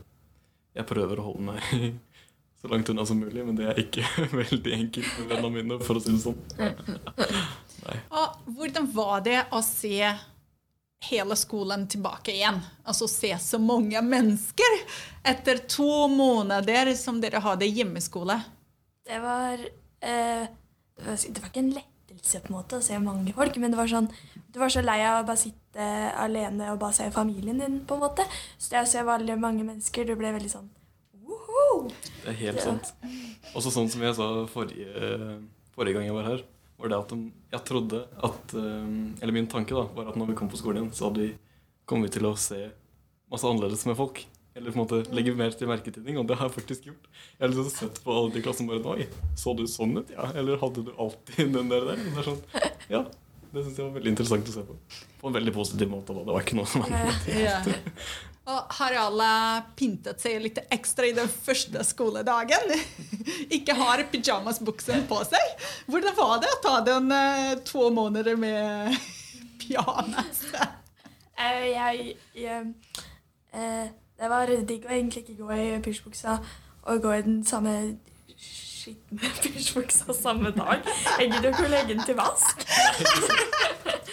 Jeg 0.75 0.87
prøver 0.89 1.21
å 1.21 1.29
holde 1.31 1.47
meg 1.47 1.97
så 2.61 2.69
langt 2.69 2.91
unna 2.93 3.05
som 3.07 3.19
mulig, 3.21 3.41
men 3.47 3.57
det 3.57 3.71
er 3.71 3.81
ikke 3.81 4.05
veldig 4.43 4.77
enkelt 4.77 5.17
med 5.19 5.33
vennene 5.33 5.53
mine, 5.57 5.81
for 5.85 5.97
å 5.97 6.03
si 6.05 6.13
det 6.13 6.21
sånn. 6.21 6.39
Og 8.13 8.53
hvordan 8.57 8.89
var 8.93 9.25
det 9.25 9.39
å 9.53 9.61
se 9.65 9.99
hele 11.05 11.37
skolen 11.37 11.87
tilbake 11.89 12.33
igjen? 12.33 12.61
Altså 12.85 13.09
se 13.09 13.33
så 13.41 13.61
mange 13.61 14.01
mennesker 14.05 14.77
etter 15.25 15.63
to 15.69 16.05
måneder 16.13 16.93
som 16.97 17.17
dere 17.21 17.41
hadde 17.41 17.69
hjemmeskole. 17.69 18.37
Det 19.05 19.17
var 19.21 19.61
eh, 19.61 20.45
det 20.95 21.09
var, 21.09 21.49
ikke 21.49 21.61
en 21.61 21.73
ikke 21.73 21.94
lettelse 22.25 22.41
på 22.41 22.49
en 22.51 22.57
måte 22.57 22.77
å 22.77 22.81
se 22.83 22.97
mange 22.99 23.33
folk, 23.33 23.57
men 23.61 23.71
det 23.71 23.77
var 23.77 23.87
sånn 23.87 24.09
Du 24.51 24.59
var 24.59 24.69
så 24.69 24.81
lei 24.81 25.01
av 25.03 25.23
å 25.23 25.27
bare 25.27 25.37
sitte 25.37 25.85
alene 26.17 26.71
og 26.71 26.79
bare 26.79 26.93
se 26.93 27.09
familien 27.11 27.57
din, 27.59 27.81
på 27.85 27.95
en 27.95 27.99
måte. 28.05 28.23
Så 28.57 28.69
det 28.71 28.81
å 28.81 28.87
se 28.87 29.01
veldig 29.03 29.37
mange 29.39 29.63
mennesker, 29.65 30.05
du 30.07 30.15
ble 30.15 30.31
veldig 30.31 30.49
sånn 30.51 30.69
Woho! 31.25 31.89
Det 32.23 32.29
er 32.29 32.33
helt 32.39 32.57
Ja. 32.57 32.63
sant. 32.71 32.93
Også 33.55 33.71
sånn 33.71 33.89
som 33.89 34.01
jeg 34.01 34.15
sa 34.15 34.45
forrige, 34.47 35.41
forrige 35.75 35.93
gang 35.93 36.05
jeg 36.05 36.13
var 36.15 36.23
her, 36.23 36.43
var 36.79 36.87
det 36.89 36.97
at 36.97 37.11
jeg 37.51 37.63
trodde 37.65 38.05
at 38.23 38.53
eh, 38.53 39.21
Eller 39.21 39.31
min 39.33 39.47
tanke 39.47 39.73
da, 39.75 39.83
var 39.95 40.09
at 40.09 40.15
når 40.15 40.27
vi 40.27 40.35
kom 40.35 40.49
på 40.49 40.57
skolen 40.57 40.83
igjen, 40.83 40.93
så 40.93 41.09
hadde 41.09 41.21
vi 41.21 41.35
kommet 41.85 42.11
til 42.11 42.25
å 42.25 42.35
se 42.37 42.69
masse 43.31 43.43
annerledes 43.45 43.85
med 43.85 43.95
folk. 43.97 44.25
Eller 44.55 44.71
på 44.71 44.79
en 44.79 44.85
måte 44.85 45.15
legge 45.15 45.33
mer 45.35 45.51
til 45.51 45.67
merke 45.67 45.91
til 45.91 46.03
ting, 46.05 46.15
og 46.15 46.29
det 46.29 46.37
har 46.39 46.47
jeg 46.47 46.55
faktisk 46.61 46.85
gjort. 46.87 47.09
Jeg 47.35 47.41
har 47.43 47.51
liksom 47.51 47.71
sett 47.73 47.97
på 48.05 48.13
alle 48.15 48.31
de 48.31 48.43
klassen 48.43 48.69
bare 48.69 48.93
Oi, 48.93 49.07
så 49.35 49.51
du 49.51 49.65
sånn 49.67 49.97
ut? 49.97 50.13
Ja. 50.15 50.29
Eller 50.31 50.61
hadde 50.61 50.85
du 50.87 50.93
alltid 50.95 51.51
den 51.57 51.71
der 51.73 51.89
der? 51.89 51.99
Det 51.99 52.21
er 52.21 52.27
sånn, 52.29 52.39
ja. 52.93 53.01
Det 53.51 53.63
syns 53.65 53.77
jeg 53.79 53.85
var 53.85 53.97
veldig 53.97 54.11
interessant 54.13 54.51
å 54.51 54.53
se 54.53 54.63
på. 54.67 54.77
På 55.19 55.27
en 55.27 55.35
veldig 55.35 55.53
positiv 55.55 55.91
måte. 55.91 56.15
da. 56.15 56.23
Det 56.27 56.37
var 56.37 56.47
ikke 56.47 56.57
noe 56.59 56.67
som 56.67 56.83
var 56.83 57.67
Og 58.51 58.73
har 58.79 58.95
alle 59.01 59.27
pyntet 59.79 60.23
seg 60.23 60.39
litt 60.43 60.59
ekstra 60.75 61.07
i 61.07 61.13
den 61.15 61.31
første 61.31 61.83
skoledagen? 61.87 62.73
Ikke 63.57 63.75
har 63.79 64.03
pyjamasbuksen 64.11 65.03
på 65.09 65.19
seg? 65.27 65.67
Hvordan 65.87 66.15
var 66.19 66.43
det 66.43 66.51
å 66.51 66.59
ta 66.63 66.75
den 66.85 67.11
eh, 67.15 67.55
to 67.67 67.87
måneder 67.95 68.39
med 68.39 68.95
pyjamas? 69.63 70.43
Eh, 71.35 71.63
jeg, 71.71 72.15
jeg 72.37 72.67
eh, 73.55 73.87
Det 74.15 74.29
var 74.31 74.47
digg 74.47 74.85
å 74.87 74.93
egentlig 74.95 75.25
ikke 75.25 75.37
gå 75.41 75.55
i 75.59 75.63
pysjbuksa 75.83 76.37
og 76.85 77.01
gå 77.03 77.15
i 77.17 77.23
den 77.25 77.41
samme 77.47 77.73
skitne 78.39 79.31
pysjbuksa 79.43 80.15
samme 80.15 80.53
dag. 80.55 80.85
Jeg 81.19 81.31
gidder 81.33 81.49
ikke 81.51 81.65
å 81.65 81.71
legge 81.73 81.95
den 81.95 82.05
til 82.07 82.17
vask. 82.19 82.63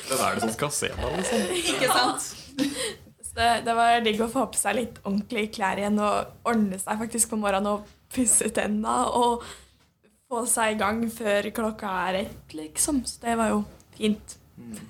Hvem 0.08 0.24
er 0.26 0.34
det 0.36 0.44
som 0.44 0.54
skal 0.56 0.72
se 0.74 0.90
meg, 0.98 1.18
liksom? 1.20 1.44
Ikke 1.72 1.90
sant? 1.92 2.26
Så 3.22 3.36
det, 3.38 3.50
det 3.64 3.74
var 3.78 4.02
digg 4.04 4.20
å 4.20 4.28
få 4.32 4.44
på 4.52 4.58
seg 4.60 4.76
litt 4.76 4.98
ordentlige 5.06 5.52
klær 5.56 5.80
igjen 5.80 6.00
og 6.02 6.48
ordne 6.50 6.80
seg 6.82 6.98
faktisk 7.00 7.30
på 7.32 7.38
morgenen 7.40 7.70
og 7.70 7.92
pusse 8.12 8.50
tenna 8.52 8.96
og 9.16 9.46
få 10.28 10.42
seg 10.50 10.74
i 10.74 10.80
gang 10.80 11.00
før 11.12 11.48
klokka 11.54 11.92
er 12.10 12.18
ett, 12.24 12.56
liksom. 12.56 13.04
Så 13.08 13.22
det 13.22 13.38
var 13.40 13.54
jo 13.54 13.62
fint. 13.96 14.36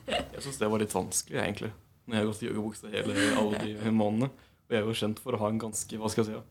Jeg 0.08 0.42
syns 0.42 0.58
det 0.58 0.72
var 0.72 0.82
litt 0.82 0.94
vanskelig, 0.96 1.38
egentlig. 1.44 1.70
Når 2.06 2.16
jeg 2.16 2.22
har 2.24 2.30
gått 2.32 2.42
i 2.42 2.48
joggebukse 2.48 2.90
hele 2.90 3.28
alle 3.38 3.62
de 3.62 3.94
månedene. 3.94 4.32
Jeg 4.72 4.80
er 4.80 4.88
jo 4.88 4.96
kjent 4.96 5.18
for 5.20 5.36
å 5.36 5.40
ha 5.42 5.48
en 5.52 5.60
ganske 5.60 5.98
hva 6.00 6.08
skal 6.08 6.24
jeg 6.24 6.38
si, 6.38 6.42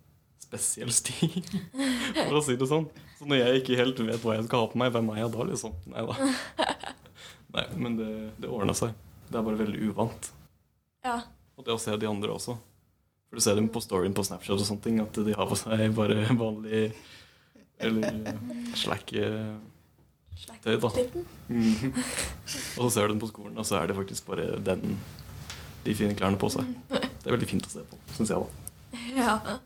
spesiell 0.46 0.92
stil, 0.94 1.40
for 2.28 2.38
å 2.38 2.42
si 2.46 2.54
det 2.60 2.68
sånn. 2.70 2.86
Så 3.18 3.26
når 3.30 3.40
jeg 3.42 3.62
ikke 3.62 3.78
helt 3.80 4.02
vet 4.06 4.26
hva 4.26 4.36
jeg 4.38 4.46
skal 4.46 4.66
ha 4.66 4.68
på 4.70 4.82
meg, 4.82 4.92
hvem 4.94 5.10
er 5.14 5.24
jeg 5.24 5.32
da, 5.34 5.48
liksom? 5.50 5.74
Nei 5.90 6.04
da. 6.06 6.68
Nei, 7.56 7.64
men 7.82 7.96
det, 7.98 8.12
det 8.44 8.52
ordna 8.52 8.76
seg. 8.78 8.94
Det 9.26 9.40
er 9.40 9.48
bare 9.48 9.60
veldig 9.64 9.82
uvant. 9.90 10.30
Ja. 11.06 11.18
Og 11.58 11.66
det 11.66 11.74
å 11.74 11.82
se 11.82 11.96
de 11.98 12.10
andre 12.10 12.36
også. 12.36 12.56
For 13.32 13.40
du 13.40 13.44
ser 13.44 13.58
dem 13.58 13.72
på 13.74 13.82
storyen 13.82 14.14
på 14.14 14.26
Snapchat 14.28 14.60
og 14.60 14.68
sånne 14.68 14.86
ting, 14.86 15.02
at 15.02 15.18
de 15.18 15.34
har 15.34 15.50
på 15.50 15.58
seg 15.58 15.82
bare 15.98 16.28
vanlig 16.38 16.92
Eller 17.82 18.36
slakke 18.78 19.32
tøy, 20.62 20.78
da. 20.78 20.92
Mm. 21.50 21.96
Og 21.96 22.86
så 22.86 22.90
ser 22.94 23.08
du 23.08 23.16
dem 23.16 23.24
på 23.24 23.32
skolen, 23.32 23.58
og 23.58 23.66
så 23.66 23.80
er 23.80 23.90
det 23.90 23.98
faktisk 23.98 24.30
bare 24.30 24.60
den 24.62 25.00
de 25.86 25.96
fine 25.98 26.14
klærne 26.18 26.38
på 26.38 26.50
seg. 26.54 26.68
Det 27.22 27.30
er 27.30 27.36
veldig 27.38 27.50
fint 27.50 27.68
å 27.68 27.74
se 27.74 27.84
på, 27.86 28.00
syns 28.18 28.34
jeg, 28.34 28.46
da. 28.46 28.62
ja. 29.22 29.58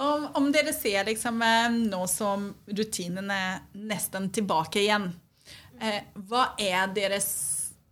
Om 0.00 0.28
om 0.38 0.52
dere 0.54 0.72
ser 0.72 1.04
liksom, 1.04 1.42
eh, 1.42 1.70
nå 1.90 2.04
som 2.08 2.46
rutinen 2.66 3.30
er 3.34 3.58
nesten 3.76 4.30
tilbake 4.32 4.80
igjen, 4.80 5.10
eh, 5.80 6.06
hva 6.30 6.52
er 6.58 6.86
deres 6.96 7.28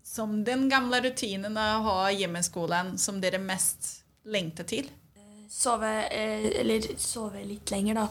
som 0.09 0.39
den 0.45 0.69
gamle 0.71 1.03
rutinen 1.05 1.59
å 1.61 1.67
ha 1.85 1.99
hjemmeskolen 2.11 2.97
som 2.99 3.21
dere 3.21 3.39
mest 3.43 3.91
lengter 4.25 4.65
til? 4.65 4.89
Sove, 5.49 5.93
eh, 6.09 6.49
eller 6.61 6.89
sove 7.01 7.45
litt 7.45 7.71
lenger, 7.71 8.01
da. 8.01 8.09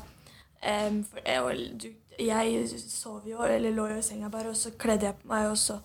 Um, 0.57 1.03
for, 1.05 1.21
jeg, 1.21 1.41
og 1.43 1.81
du, 1.81 1.91
jeg 2.17 2.79
sov 2.81 3.27
jo, 3.29 3.43
eller 3.45 3.75
lå 3.75 3.91
jo 3.91 3.99
i 3.99 4.05
senga 4.05 4.29
bare, 4.33 4.49
og 4.49 4.57
så 4.57 4.71
kledde 4.79 5.05
jeg 5.05 5.19
på 5.21 5.29
meg, 5.33 5.51
og 5.51 5.57
så 5.57 5.79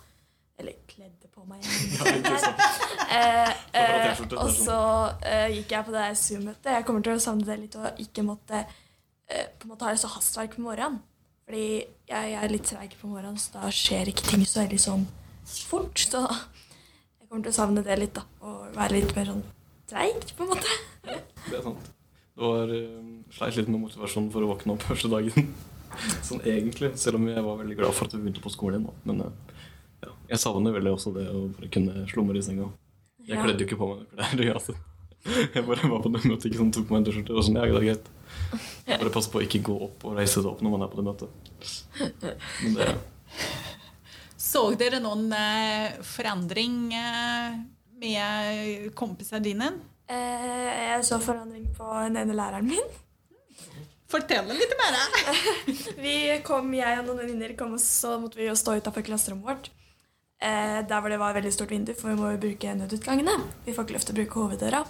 Eller 0.58 0.76
kledde 0.86 1.26
på 1.32 1.42
meg. 1.48 1.64
ja. 1.64 2.52
Eh, 3.12 3.48
eh, 3.72 4.20
og 4.36 4.44
er 4.44 4.54
så 4.56 4.80
eh, 5.24 5.48
gikk 5.56 5.74
jeg 5.74 5.86
på 5.86 5.94
det 5.94 6.08
Zoom-møtet. 6.20 6.70
Jeg 6.76 6.86
kommer 6.88 7.06
til 7.06 7.16
å 7.16 7.22
savne 7.22 7.46
det 7.48 7.58
litt 7.60 7.78
og 7.80 8.02
ikke 8.04 8.24
måtte 8.26 8.60
eh, 8.62 9.48
på 9.58 9.66
en 9.66 9.72
måte 9.72 9.88
ha 9.88 9.94
det 9.94 10.02
så 10.02 10.12
hastverk 10.12 10.56
på 10.56 10.66
morgenen. 10.66 11.00
Fordi 11.46 11.64
jeg, 11.66 12.28
jeg 12.32 12.38
er 12.38 12.52
litt 12.52 12.68
treig 12.70 12.94
på 13.00 13.10
morgenen, 13.10 13.40
så 13.40 13.58
da 13.58 13.72
skjer 13.74 14.12
ikke 14.12 14.28
ting 14.30 14.44
så 14.46 14.62
veldig 14.62 14.80
sånn 14.80 15.08
fort. 15.44 15.98
Så 15.98 16.22
jeg 16.22 17.26
kommer 17.28 17.42
til 17.48 17.52
å 17.52 17.58
savne 17.58 17.84
det 17.84 17.98
litt, 17.98 18.14
da. 18.16 18.24
Og 18.46 18.70
være 18.76 19.00
litt 19.00 19.16
mer 19.18 19.32
sånn 19.32 19.42
treig, 19.90 20.30
på 20.36 20.46
en 20.46 20.52
måte. 20.54 20.78
Det 21.02 21.58
er 21.58 21.66
sant. 21.66 21.90
Du 22.32 22.46
var 22.46 22.70
uh, 22.72 23.00
sleit 23.34 23.58
litt 23.58 23.68
med 23.68 23.82
motivasjonen 23.82 24.30
for 24.32 24.44
å 24.44 24.52
våkne 24.54 24.76
opp 24.76 24.86
første 24.86 25.10
dagen. 25.12 25.50
Sånn 26.26 26.40
egentlig, 26.48 26.94
selv 26.96 27.18
om 27.18 27.26
jeg 27.28 27.44
var 27.44 27.58
veldig 27.60 27.76
glad 27.76 27.92
for 27.92 28.08
at 28.08 28.14
vi 28.16 28.22
begynte 28.22 28.40
på 28.44 28.52
skolen 28.54 28.86
igjen. 28.86 29.02
Men 29.10 29.26
eh, 29.26 29.58
ja, 30.06 30.14
jeg 30.30 30.40
savner 30.40 30.72
veldig 30.72 30.94
også 30.94 31.12
det 31.12 31.26
å 31.28 31.42
bare 31.52 31.68
kunne 31.74 32.06
slumre 32.08 32.40
i 32.40 32.46
senga. 32.46 32.70
Jeg 33.26 33.36
Ja. 33.36 33.42
kledde 33.44 33.60
jo 33.62 33.66
ikke 33.68 33.78
på 33.78 33.88
meg 33.92 34.06
klær. 34.16 34.54
uansett. 34.54 34.88
Jeg 35.54 35.62
bare 35.66 35.88
var 35.88 36.00
på 36.02 36.10
det 36.12 36.24
møtet, 36.26 36.46
ikke 36.50 36.58
sånn, 36.58 36.72
tok 36.74 36.88
på 36.88 36.96
meg 36.96 37.02
en 37.02 37.04
T-skjorte 37.06 37.36
og 37.36 37.44
sånn. 37.46 37.58
Ja, 37.60 37.66
det 37.70 37.76
er 37.78 37.86
greit. 37.86 38.08
Bare 38.98 39.12
pass 39.14 39.28
på 39.30 39.38
å 39.38 39.44
ikke 39.46 39.60
gå 39.62 39.76
opp 39.86 40.04
og 40.08 40.16
reise 40.18 40.40
seg 40.40 40.48
opp 40.50 40.60
når 40.64 40.70
man 40.74 40.82
er 40.82 40.90
på 40.90 40.98
det 40.98 41.04
møtet. 41.06 41.30
Men 42.64 42.74
det, 42.74 42.88
Så 44.42 44.64
dere 44.76 44.98
noen 45.00 45.28
eh, 45.32 45.94
forandring 46.02 46.92
eh, 46.98 47.54
med 48.02 48.90
kompisene 48.98 49.40
dine? 49.44 49.70
Eh, 50.10 50.90
jeg 50.96 51.04
så 51.06 51.20
forandring 51.22 51.68
på 51.76 51.86
den 52.02 52.18
ene 52.24 52.34
læreren 52.36 52.66
min. 52.68 52.90
Fortell 54.12 54.50
litt 54.52 54.74
mer. 54.76 54.98
Vi 56.02 56.16
kom, 56.44 56.74
Jeg 56.76 56.98
og 56.98 57.06
noen 57.06 57.22
venninner 57.22 57.54
kom, 57.56 57.72
og 57.78 57.80
så 57.80 58.18
måtte 58.20 58.36
vi 58.42 58.50
jo 58.50 58.56
stå 58.58 58.74
utafor 58.82 59.06
klasserommet 59.06 59.46
vårt. 59.46 59.70
Eh, 60.42 60.80
der 60.90 60.98
hvor 61.00 61.12
det 61.12 61.20
var 61.22 61.36
veldig 61.36 61.52
stort 61.54 61.70
vindu, 61.70 61.92
for 61.94 62.10
vi 62.10 62.18
må 62.18 62.32
jo 62.34 62.40
bruke 62.42 62.72
nødutgangene. 62.74 63.36
Vi 63.66 63.74
får 63.76 63.84
ikke 63.86 63.94
lov 63.94 64.06
til 64.08 64.14
å 64.14 64.18
bruke 64.18 64.40
hoveddøra. 64.40 64.80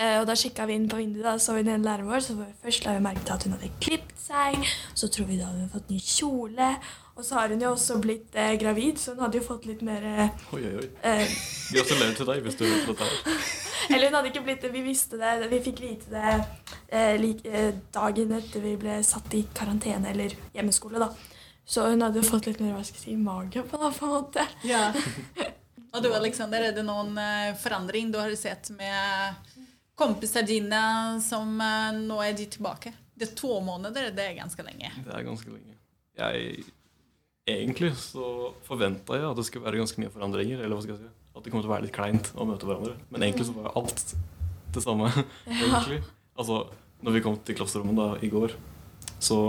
Eh, 0.00 0.16
og 0.20 0.28
da 0.30 0.36
kikka 0.38 0.64
vi 0.70 0.76
inn 0.78 0.86
på 0.88 0.96
vinduet, 1.00 1.24
da 1.26 1.32
så 1.42 1.56
vi 1.58 1.64
den 1.66 1.82
læreren 1.84 2.06
vår. 2.08 2.22
Så 2.24 2.36
først 2.62 2.86
la 2.86 2.94
vi 2.96 3.02
merke 3.04 3.24
til 3.26 3.34
at 3.34 3.46
hun 3.48 3.56
hadde 3.56 3.70
klippet 3.82 4.22
seg. 4.22 4.62
Så 4.96 5.10
tror 5.12 5.26
vi 5.28 5.40
da 5.40 5.48
hun 5.50 5.58
hadde 5.64 5.72
fått 5.74 5.90
ny 5.90 5.98
kjole. 6.00 6.68
Og 7.18 7.26
så 7.26 7.36
har 7.36 7.50
hun 7.52 7.60
jo 7.60 7.72
også 7.74 7.98
blitt 8.00 8.38
eh, 8.38 8.54
gravid, 8.62 8.96
så 9.02 9.12
hun 9.16 9.24
hadde 9.26 9.40
jo 9.42 9.44
fått 9.44 9.66
litt 9.68 9.82
mer 9.84 10.06
eh, 10.06 10.30
oi, 10.54 10.62
oi, 10.70 10.76
oi. 10.84 10.86
eh, 11.02 11.34
Gratulerer 11.74 12.14
til 12.16 12.30
deg 12.30 12.46
hvis 12.46 12.56
du 12.56 12.64
vet 12.64 12.86
dette. 12.88 13.34
Eller 13.92 14.06
hun 14.06 14.16
hadde 14.20 14.30
ikke 14.30 14.44
blitt 14.46 14.62
det, 14.64 14.70
vi 14.72 14.84
visste 14.86 15.18
det. 15.20 15.34
Vi 15.50 15.58
fikk 15.66 15.82
vite 15.82 16.14
det 16.14 16.38
eh, 16.94 17.18
lik, 17.20 17.42
eh, 17.50 17.74
dagen 17.92 18.32
etter 18.38 18.62
vi 18.64 18.76
ble 18.80 19.00
satt 19.04 19.34
i 19.36 19.42
karantene 19.56 20.14
eller 20.14 20.32
hjemmeskole, 20.54 21.02
da. 21.02 21.10
Så 21.70 21.84
hun 21.86 22.02
hadde 22.02 22.18
jo 22.18 22.26
fått 22.26 22.48
litt 22.48 22.58
mer 22.58 22.74
hva 22.74 22.82
skal 22.82 22.98
jeg 22.98 23.04
si, 23.04 23.12
mage 23.14 23.62
på 23.62 23.78
det, 23.78 23.90
på 23.94 24.06
en 24.08 24.14
måte. 24.16 24.46
Ja. 24.66 24.88
Og 25.94 26.02
du 26.02 26.08
Alexander, 26.14 26.64
er 26.66 26.74
det 26.74 26.82
noen 26.86 27.14
eh, 27.18 27.52
forandring 27.58 28.10
du 28.10 28.18
har 28.18 28.32
sett 28.38 28.72
med 28.74 29.54
kompiser 29.98 30.42
dine 30.46 30.80
som 31.22 31.54
eh, 31.62 31.92
nå 31.94 32.18
er 32.26 32.34
de 32.34 32.48
tilbake? 32.50 32.90
Det 33.14 33.28
er 33.28 33.38
to 33.38 33.60
måneder, 33.62 34.10
det 34.16 34.26
er 34.26 34.36
ganske 34.40 34.66
lenge. 34.66 34.90
Det 35.04 35.14
er 35.14 35.26
ganske 35.26 35.54
lenge. 35.54 35.78
Jeg 36.18 36.66
Egentlig 37.50 37.88
så 37.98 38.52
forventa 38.62 39.16
jeg 39.16 39.26
at 39.26 39.38
det 39.38 39.44
skulle 39.48 39.64
være 39.64 39.80
ganske 39.80 39.98
mye 39.98 40.12
forandringer. 40.12 40.60
Eller 40.60 40.76
hva 40.76 40.84
skal 40.84 40.92
jeg 40.94 41.00
si? 41.00 41.08
At 41.34 41.42
det 41.42 41.50
kom 41.50 41.62
til 41.62 41.70
å 41.70 41.72
være 41.72 41.86
litt 41.86 41.94
kleint 41.96 42.28
å 42.38 42.46
møte 42.46 42.68
hverandre. 42.68 42.92
Men 43.10 43.24
egentlig 43.26 43.46
så 43.48 43.54
var 43.56 43.72
alt 43.80 44.12
det 44.74 44.82
samme. 44.84 45.08
egentlig. 45.48 45.98
Altså, 46.38 46.60
når 47.02 47.16
vi 47.16 47.22
kom 47.24 47.38
til 47.42 47.58
klasserommet 47.58 47.98
da 47.98 48.08
i 48.22 48.30
går, 48.30 48.54
så 49.18 49.40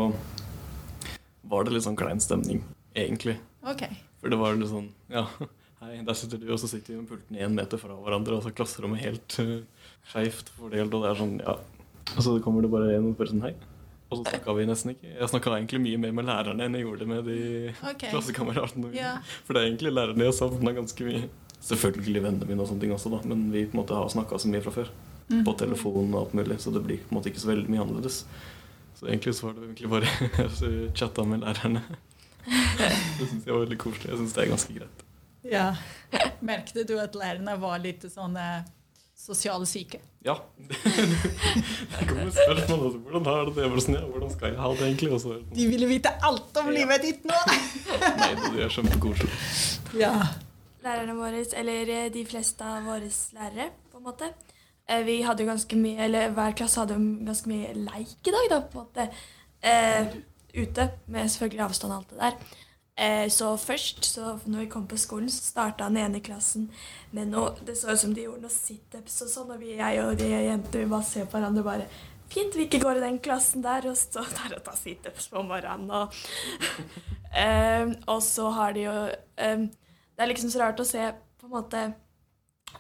var 1.51 1.65
det 1.67 1.75
litt 1.75 1.86
sånn 1.88 2.00
klein 2.00 2.22
stemning, 2.24 2.63
egentlig. 2.96 3.38
Okay. 3.74 4.00
For 4.22 4.31
det 4.31 4.39
var 4.41 4.55
litt 4.58 4.72
sånn 4.72 4.88
Ja, 5.12 5.25
hei, 5.81 6.00
der 6.05 6.17
sitter 6.17 6.39
du, 6.41 6.48
og 6.53 6.62
så 6.62 6.70
sitter 6.72 6.93
vi 6.93 7.01
med 7.01 7.10
pulten 7.10 7.38
én 7.38 7.58
meter 7.58 7.81
fra 7.81 7.98
hverandre, 7.98 8.38
og 8.38 8.46
så 8.46 8.51
er 8.51 8.58
klasserommet 8.58 9.03
helt 9.03 9.38
uh, 9.41 9.60
skeivt 10.13 10.50
fordelt, 10.58 10.93
og 10.93 11.05
det 11.05 11.12
er 11.12 11.20
sånn, 11.20 11.36
ja. 11.43 11.60
Og 12.15 12.24
så 12.25 12.39
kommer 12.43 12.65
det 12.65 12.72
bare 12.74 12.96
en 12.96 13.12
og 13.12 13.20
bare 13.20 13.34
sånn 13.34 13.46
hei. 13.46 13.53
Og 14.12 14.20
så 14.20 14.25
snakka 14.25 14.53
vi 14.58 14.65
nesten 14.67 14.91
ikke. 14.91 15.08
Jeg 15.08 15.31
snakka 15.31 15.53
egentlig 15.55 15.79
mye 15.86 16.00
mer 16.03 16.15
med 16.17 16.27
lærerne 16.27 16.65
enn 16.67 16.74
jeg 16.75 16.84
gjorde 16.84 17.05
med 17.08 17.29
de 17.29 17.38
okay. 17.72 18.10
klassekameratene. 18.12 18.89
Ja. 18.98 19.13
For 19.46 19.55
det 19.55 19.62
er 19.62 19.70
egentlig 19.70 19.93
lærerne 19.93 20.27
jeg 20.27 20.36
savna 20.36 20.74
ganske 20.75 21.08
mye. 21.08 21.29
Selvfølgelig 21.62 22.24
vennene 22.25 22.50
mine 22.50 22.65
og 22.65 22.67
sånne 22.67 22.84
ting 22.84 22.91
også, 22.91 23.12
da, 23.13 23.22
men 23.31 23.46
vi 23.53 23.63
på 23.70 23.77
en 23.77 23.79
måte 23.79 23.96
har 23.96 24.12
snakka 24.12 24.41
så 24.41 24.51
mye 24.51 24.63
fra 24.65 24.75
før. 24.81 24.91
På 25.48 25.53
telefon 25.55 26.10
og 26.12 26.17
alt 26.25 26.34
mulig, 26.36 26.58
så 26.60 26.74
det 26.75 26.81
blir 26.84 27.00
på 27.00 27.13
en 27.13 27.22
måte 27.22 27.31
ikke 27.31 27.39
så 27.39 27.53
veldig 27.53 27.72
mye 27.72 27.86
annerledes. 27.86 28.25
Så 29.01 29.08
egentlig 29.10 29.34
så 29.34 29.48
var 29.48 29.55
det 29.58 29.63
egentlig 29.65 29.89
bare 29.89 30.10
å 30.46 30.93
chatte 30.93 31.24
med 31.25 31.41
lærerne. 31.41 31.81
Det 32.46 33.25
syns 33.29 33.48
jeg 33.48 33.53
var 33.53 33.63
veldig 33.63 33.77
koselig. 33.81 34.12
Jeg 34.12 34.20
syns 34.22 34.36
det 34.38 34.43
er 34.43 34.51
ganske 34.51 34.75
greit. 34.77 35.01
Ja. 35.50 35.65
Merkte 36.46 36.84
du 36.86 36.93
at 37.01 37.17
lærerne 37.17 37.55
var 37.62 37.81
litt 37.81 38.05
sånn 38.13 38.38
eh, 38.38 38.62
sosiale 39.17 39.65
syke? 39.70 39.98
Ja. 40.25 40.36
Det 40.70 42.05
kommer 42.05 42.29
spørsmål. 42.29 42.86
også. 42.91 43.00
Hvordan 43.08 43.25
har 43.25 43.46
du 43.50 43.51
det? 43.58 43.65
Hvordan 43.72 44.31
skal 44.36 44.51
jeg 44.53 44.60
ha 44.62 44.70
det 44.77 44.86
egentlig? 44.86 45.10
Og 45.15 45.22
så, 45.24 45.34
det 45.34 45.41
sånn, 45.48 45.58
De 45.58 45.65
ville 45.74 45.89
vite 45.89 46.13
alt 46.29 46.62
om 46.62 46.70
Ja. 46.70 46.75
livet 46.77 47.05
ditt 47.08 47.25
nå! 47.29 47.39
nei, 48.22 48.31
det 48.38 48.65
er 48.67 48.74
kjempekoselig. 48.77 49.41
Ja. 49.98 50.13
Lærerne 50.86 51.17
våre, 51.17 51.41
eller 51.62 51.89
eh, 51.98 52.08
de 52.13 52.25
fleste 52.29 52.65
av 52.65 52.86
våre 52.89 53.10
lærere, 53.38 53.70
på 53.91 53.98
en 54.01 54.05
måte. 54.12 54.29
Eh, 54.88 55.04
Vi 55.06 55.22
hadde 55.26 55.44
jo 55.44 55.52
ganske 55.52 55.78
mye, 55.78 56.00
eller 56.08 56.34
Hver 56.36 56.58
klasse 56.58 56.82
hadde 56.82 56.98
jo 56.98 57.26
ganske 57.28 57.52
mye 57.52 57.74
leik 57.78 58.28
i 58.28 58.36
dag, 58.36 58.50
da, 58.50 58.60
på 58.66 58.80
en 58.80 58.86
måte. 58.86 59.08
Eh, 59.62 60.20
ute, 60.56 60.90
med 61.08 61.30
selvfølgelig 61.30 61.66
avstand 61.68 61.94
og 61.94 62.02
alt 62.02 62.10
det 62.10 62.20
der. 62.20 62.60
Eh, 63.02 63.30
så 63.30 63.58
først, 63.58 64.06
så 64.06 64.38
når 64.46 64.60
vi 64.60 64.70
kom 64.70 64.88
på 64.88 64.98
skolen, 64.98 65.30
så 65.30 65.44
starta 65.44 65.88
den 65.88 65.98
ene 65.98 66.20
klassen 66.20 66.68
med 67.12 67.32
noe 67.32 67.56
Det 67.66 67.78
så 67.78 67.94
ut 67.94 68.00
som 68.00 68.14
de 68.14 68.26
gjorde 68.26 68.44
noe 68.44 68.54
situps 68.54 69.22
og 69.24 69.30
sånn, 69.32 69.54
og 69.56 69.62
vi, 69.64 69.78
jeg 69.80 70.02
og 70.04 70.18
de 70.20 70.28
jentene 70.28 70.84
vi 70.84 70.90
bare 70.92 71.08
ser 71.08 71.26
på 71.26 71.40
hverandre 71.40 71.64
bare 71.66 71.88
Fint 72.32 72.56
vi 72.56 72.64
ikke 72.64 72.80
går 72.80 73.00
i 73.00 73.04
den 73.04 73.18
klassen 73.20 73.64
der 73.64 73.90
og 73.90 73.98
står 74.00 74.30
der 74.38 74.54
og 74.56 74.64
tar 74.64 74.78
situps 74.80 75.26
på 75.28 75.42
morgenen. 75.44 75.90
Og, 75.92 76.14
eh, 77.44 77.92
og 78.08 78.22
så 78.24 78.46
har 78.56 78.76
de 78.76 78.86
jo 78.86 78.94
eh, 79.08 79.66
Det 79.66 80.24
er 80.24 80.32
liksom 80.32 80.52
så 80.54 80.62
rart 80.62 80.80
å 80.80 80.88
se 80.88 81.10
på 81.12 81.50
en 81.50 81.56
måte 81.58 81.82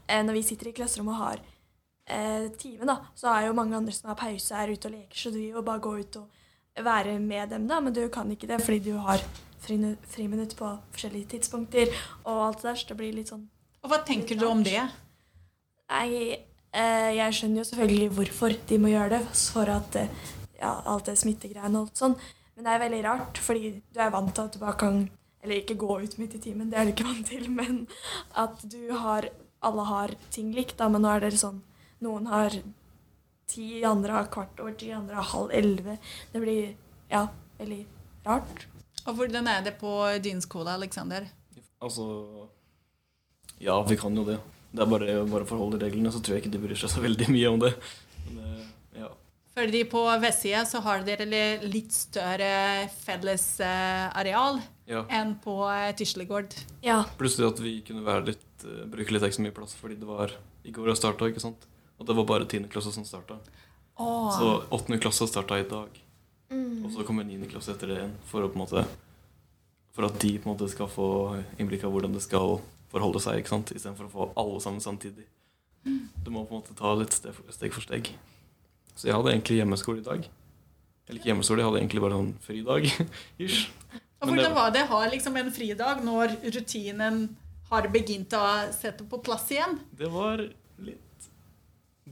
eh, 0.07 0.21
Når 0.23 0.37
vi 0.37 0.45
sitter 0.47 0.71
i 0.71 0.75
klasserommet 0.77 1.17
og 1.17 1.23
har 1.23 1.43
eh, 2.11 2.49
time, 2.59 2.87
da, 2.89 2.97
så 3.15 3.31
er 3.31 3.47
jo 3.47 3.57
mange 3.57 3.77
andre 3.77 3.95
som 3.95 4.11
har 4.11 4.19
pause, 4.19 4.55
er 4.55 4.73
ute 4.73 4.89
og 4.89 4.95
leker, 4.95 5.17
så 5.17 5.31
du 5.31 5.39
vil 5.39 5.55
jo 5.55 5.63
bare 5.65 5.83
gå 5.83 5.95
ut 6.01 6.19
og 6.21 6.83
være 6.85 7.17
med 7.19 7.49
dem, 7.51 7.67
da, 7.69 7.79
men 7.83 7.95
du 7.95 8.03
kan 8.13 8.29
ikke 8.31 8.49
det 8.49 8.61
fordi 8.63 8.91
du 8.91 8.97
har 9.03 9.23
friminutt 9.61 10.55
på 10.57 10.69
forskjellige 10.93 11.35
tidspunkter 11.35 11.91
og 12.23 12.47
alt 12.47 12.61
det 12.61 12.69
der, 12.69 12.79
så 12.79 12.91
det 12.91 12.97
blir 12.97 13.13
litt 13.13 13.29
sånn 13.29 13.45
Og 13.83 13.91
hva 13.91 14.01
tenker 14.05 14.37
du 14.37 14.47
om 14.47 14.63
det? 14.65 14.79
Nei, 15.91 16.37
eh, 16.71 17.09
jeg 17.17 17.37
skjønner 17.37 17.61
jo 17.61 17.69
selvfølgelig 17.69 18.11
hvorfor 18.17 18.55
de 18.69 18.77
må 18.81 18.91
gjøre 18.93 19.17
det, 19.17 19.23
for 19.53 19.69
at 19.73 19.97
eh, 19.99 20.13
ja, 20.61 20.75
alt 20.85 21.09
det 21.09 21.17
smittegreiene 21.19 21.79
og 21.79 21.89
alt 21.89 22.03
sånn. 22.03 22.15
Men 22.55 22.67
det 22.67 22.73
er 22.73 22.83
veldig 22.83 23.01
rart, 23.07 23.41
fordi 23.41 23.73
du 23.81 23.99
er 23.99 24.13
vant 24.13 24.31
til 24.35 24.45
at 24.45 24.55
du 24.55 24.61
bare 24.61 24.77
kan 24.79 25.01
Eller 25.41 25.57
ikke 25.63 25.79
gå 25.81 25.95
ut 26.03 26.17
midt 26.21 26.35
i 26.37 26.39
timen, 26.39 26.69
det 26.69 26.77
er 26.77 26.85
du 26.85 26.91
ikke 26.93 27.07
vant 27.07 27.25
til, 27.27 27.49
men 27.59 27.87
at 28.37 28.61
du 28.63 28.93
har 28.93 29.29
Alle 29.61 29.83
har 29.85 30.15
ting 30.33 30.53
likt, 30.53 30.77
da, 30.77 30.87
men 30.89 31.03
nå 31.05 31.09
er 31.11 31.25
det 31.25 31.37
sånn 31.37 31.59
Noen 32.01 32.25
har 32.31 32.55
ti, 33.51 33.83
andre 33.85 34.15
har 34.15 34.29
kvart 34.33 34.59
over 34.63 34.73
ti, 34.77 34.89
andre 34.95 35.19
har 35.19 35.27
halv 35.35 35.51
elleve. 35.53 35.97
Det 36.31 36.41
blir 36.41 36.71
ja, 37.11 37.27
veldig 37.59 37.83
rart. 38.25 38.65
Og 39.05 39.17
hvordan 39.17 39.49
er 39.49 39.61
det 39.65 39.75
på 39.81 39.91
din 40.23 40.41
skole, 40.41 40.73
Alexander? 40.73 41.27
Altså 41.81 42.07
Ja, 43.61 43.77
vi 43.85 43.97
kan 43.97 44.17
jo 44.17 44.25
det. 44.25 44.39
Det 44.71 44.81
er 44.81 44.89
bare, 44.89 45.15
bare 45.29 45.45
å 45.45 45.49
forholde 45.49 45.81
reglene, 45.81 46.09
så 46.13 46.21
tror 46.23 46.37
jeg 46.37 46.45
ikke 46.45 46.53
de 46.55 46.61
bryr 46.63 46.79
seg 46.79 46.93
så 46.93 47.01
veldig 47.03 47.27
mye 47.29 47.49
om 47.51 47.61
det. 47.61 47.71
Men, 48.31 48.43
eh, 48.45 48.67
ja. 49.03 49.09
Fordi 49.57 49.81
på 49.91 50.03
vestsida 50.23 50.61
så 50.65 50.81
har 50.85 51.03
dere 51.05 51.27
litt 51.65 51.93
større 51.93 52.87
felles 53.01 53.45
eh, 53.61 54.05
areal 54.21 54.61
ja. 54.89 55.03
enn 55.11 55.35
på 55.43 55.57
eh, 55.69 55.91
Tislegård. 55.99 56.55
Ja. 56.85 57.03
Plutselig 57.19 57.51
at 57.51 57.61
vi 57.61 57.75
kunne 57.85 58.05
være 58.07 58.31
litt, 58.31 58.47
bruke 58.89 59.13
litt 59.13 59.27
ekstra 59.27 59.45
mye 59.45 59.57
plass 59.57 59.75
fordi 59.77 59.99
det 59.99 60.09
var 60.09 60.33
i 60.65 60.73
går 60.73 60.93
jeg 60.93 61.01
starta, 61.01 61.29
ikke 61.29 61.43
sant. 61.43 61.67
Og 62.01 62.07
det 62.07 62.15
var 62.17 62.25
bare 62.25 62.47
10. 62.49 62.65
klasse 62.73 62.91
som 62.95 63.05
starta. 63.05 63.37
Så 64.01 64.47
8. 64.73 64.97
klasse 65.03 65.27
starta 65.29 65.59
i 65.61 65.67
dag. 65.69 65.99
Og 66.51 66.89
så 66.95 67.05
kommer 67.07 67.23
9. 67.27 67.37
klasse 67.51 67.75
etter 67.75 67.91
det 67.91 67.99
igjen. 67.99 68.15
For, 68.27 68.41
å 68.43 68.49
på 68.49 68.57
en 68.57 68.63
måte, 68.65 68.81
for 69.93 70.07
at 70.09 70.17
de 70.23 70.31
på 70.41 70.49
en 70.49 70.55
måte 70.55 70.69
skal 70.71 70.89
få 70.91 71.07
innblikk 71.61 71.85
av 71.87 71.93
hvordan 71.93 72.15
det 72.17 72.23
skal 72.25 72.57
forholde 72.91 73.21
seg. 73.23 73.39
ikke 73.43 73.53
sant? 73.53 73.71
Istedenfor 73.75 74.09
å 74.09 74.13
få 74.15 74.27
alle 74.41 74.59
sammen 74.63 74.81
samtidig. 74.83 75.27
Du 75.85 76.29
må 76.33 76.43
på 76.45 76.55
en 76.57 76.63
måte 76.63 76.75
ta 76.77 76.91
litt 76.97 77.13
steg 77.15 77.35
for 77.37 77.53
steg. 77.53 77.73
For 77.77 77.85
steg. 77.85 78.09
Så 78.97 79.07
jeg 79.07 79.15
hadde 79.15 79.31
egentlig 79.35 79.61
hjemmeskole 79.61 80.01
i 80.01 80.07
dag. 80.09 80.25
Eller 81.07 81.19
ikke 81.21 81.31
hjemmeskole, 81.31 81.61
jeg 81.61 81.69
hadde 81.69 81.79
egentlig 81.83 82.03
bare 82.03 82.17
sånn 82.17 82.33
fridag. 82.45 82.89
ish. 83.45 83.61
Og 84.21 84.27
Men 84.27 84.35
det- 84.35 84.43
hvordan 84.45 84.57
var 84.57 84.73
det 84.75 84.83
å 84.87 84.91
ha 84.95 85.05
liksom 85.13 85.37
en 85.39 85.53
fridag 85.53 86.03
når 86.05 86.35
rutinen 86.57 87.21
har 87.71 87.87
begynt 87.93 88.33
å 88.37 88.43
sette 88.75 89.05
på 89.07 89.21
plass 89.23 89.47
igjen? 89.53 89.79
Det 89.97 90.09
var 90.11 90.43
litt 90.81 90.99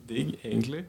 digg, 0.10 0.34
egentlig. 0.44 0.86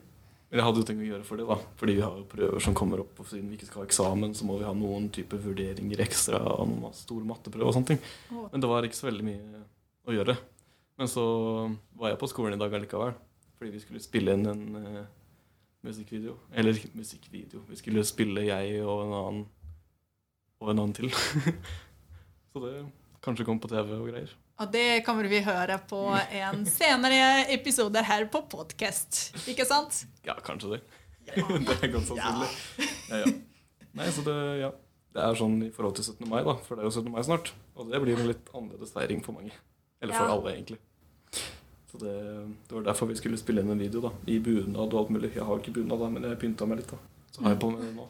Men 0.51 0.59
jeg 0.59 0.67
hadde 0.67 0.81
jo 0.81 0.87
tenkt 0.89 1.03
å 1.05 1.07
gjøre 1.07 1.25
for 1.27 1.39
det, 1.39 1.45
da. 1.47 1.55
Fordi 1.79 1.93
vi 1.95 2.03
har 2.03 2.15
jo 2.19 2.25
prøver 2.27 2.63
som 2.63 2.75
kommer 2.75 3.03
opp, 3.05 3.19
og 3.23 3.27
siden 3.29 3.47
vi 3.47 3.55
ikke 3.55 3.69
skal 3.69 3.83
ha 3.83 3.87
eksamen, 3.87 4.33
så 4.35 4.47
må 4.47 4.57
vi 4.59 4.67
ha 4.67 4.73
noen 4.75 5.07
type 5.15 5.39
vurderinger 5.39 6.03
ekstra, 6.03 6.41
og 6.57 6.67
noen 6.73 6.97
store 6.97 7.23
matteprøver 7.29 7.69
og 7.69 7.77
sånne 7.77 7.93
ting. 7.93 8.01
Men 8.35 8.63
det 8.63 8.71
var 8.71 8.87
ikke 8.87 8.99
så 8.99 9.07
veldig 9.07 9.27
mye 9.29 9.61
å 10.09 10.17
gjøre. 10.17 10.35
Men 10.99 11.09
så 11.09 11.23
var 11.97 12.11
jeg 12.11 12.19
på 12.19 12.29
skolen 12.33 12.57
i 12.57 12.61
dag 12.61 12.75
allikevel, 12.75 13.15
fordi 13.55 13.71
vi 13.77 13.83
skulle 13.85 14.03
spille 14.03 14.35
inn 14.35 14.51
en 14.51 14.65
uh, 14.75 14.99
musikkvideo. 15.87 16.35
Eller 16.51 16.83
musikkvideo. 16.99 17.63
Vi 17.69 17.79
skulle 17.79 18.03
spille 18.05 18.43
jeg 18.49 18.83
og 18.83 19.05
en 19.05 19.17
annen 19.21 19.41
og 20.61 20.69
en 20.69 20.83
annen 20.83 20.93
til. 20.93 21.09
så 22.51 22.61
det 22.67 22.75
kanskje 23.23 23.47
kom 23.47 23.63
på 23.63 23.71
TV 23.71 23.95
og 23.97 24.09
greier. 24.11 24.35
Og 24.59 24.69
det 24.73 25.01
kommer 25.05 25.25
vi 25.31 25.39
høre 25.45 25.77
på 25.89 26.01
en 26.17 26.65
senere 26.69 27.47
episode 27.53 28.03
her 28.05 28.27
på 28.29 28.43
podcast. 28.51 29.31
Ikke 29.49 29.65
sant? 29.65 30.03
Ja, 30.27 30.35
kanskje 30.43 30.75
det. 30.75 30.81
det 31.31 31.77
er 31.79 31.91
godt 31.93 32.09
sannsynlig. 32.09 32.49
Ja, 33.09 33.21
ja. 33.23 33.31
Nei, 33.97 34.07
så 34.13 34.23
det, 34.25 34.35
ja. 34.61 34.69
det 35.15 35.23
er 35.25 35.39
sånn 35.39 35.57
i 35.65 35.71
forhold 35.73 35.97
til 35.97 36.05
17. 36.11 36.27
mai, 36.29 36.41
da. 36.45 36.55
For 36.67 36.77
det 36.77 36.83
er 36.85 36.89
jo 36.89 36.93
17. 37.01 37.09
mai 37.13 37.23
snart. 37.25 37.53
Og 37.75 37.89
det 37.89 38.01
blir 38.03 38.19
en 38.19 38.29
litt 38.29 38.51
annerledes 38.53 38.93
feiring 38.95 39.23
for 39.25 39.37
mange. 39.39 39.55
Eller 40.01 40.15
for 40.17 40.29
Ja. 40.29 40.35
alle, 40.37 40.53
egentlig. 40.55 40.79
Så 41.91 41.99
det, 41.99 42.13
det 42.69 42.75
var 42.77 42.85
derfor 42.87 43.09
vi 43.09 43.17
skulle 43.19 43.39
spille 43.41 43.63
inn 43.65 43.73
en 43.73 43.81
video, 43.81 43.99
da. 44.05 44.13
I 44.31 44.37
bunad 44.39 44.93
og 44.93 44.99
alt 45.01 45.09
mulig. 45.17 45.33
Jeg 45.35 45.43
har 45.47 45.59
ikke 45.59 45.73
bunad, 45.75 45.99
da, 45.99 46.07
men 46.13 46.29
jeg 46.29 46.39
pynta 46.39 46.67
meg 46.69 46.83
litt, 46.83 46.93
da. 46.93 47.01
Så 47.35 47.43
har 47.43 47.55
jeg 47.55 47.61
på 47.63 47.71
meg 47.73 47.83
det 47.83 47.95
nå. 47.97 48.07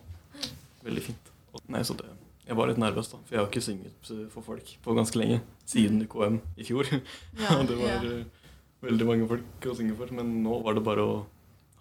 Veldig 0.85 1.05
fint. 1.07 1.31
Og, 1.53 1.63
nei, 1.73 1.81
så 1.87 1.95
det 1.97 2.09
Jeg 2.51 2.57
var 2.59 2.67
litt 2.67 2.79
nervøs, 2.83 3.07
da. 3.13 3.17
For 3.23 3.35
jeg 3.37 3.39
har 3.39 3.47
ikke 3.47 3.63
synget 3.63 4.09
eh, 4.11 4.23
for 4.33 4.43
folk 4.43 4.71
på 4.83 4.95
ganske 4.97 5.19
lenge. 5.21 5.37
Siden 5.71 6.01
UKM 6.03 6.41
i 6.59 6.65
fjor. 6.67 6.89
Ja, 7.39 7.61
det 7.69 7.77
var 7.79 7.93
ja. 7.93 7.99
eh, 8.19 8.49
veldig 8.83 9.07
mange 9.07 9.27
folk 9.29 9.67
å 9.71 9.75
synge 9.77 9.95
for. 9.99 10.11
Men 10.17 10.33
nå 10.43 10.57
var 10.65 10.75
det 10.75 10.83
bare 10.83 11.05
å 11.07 11.13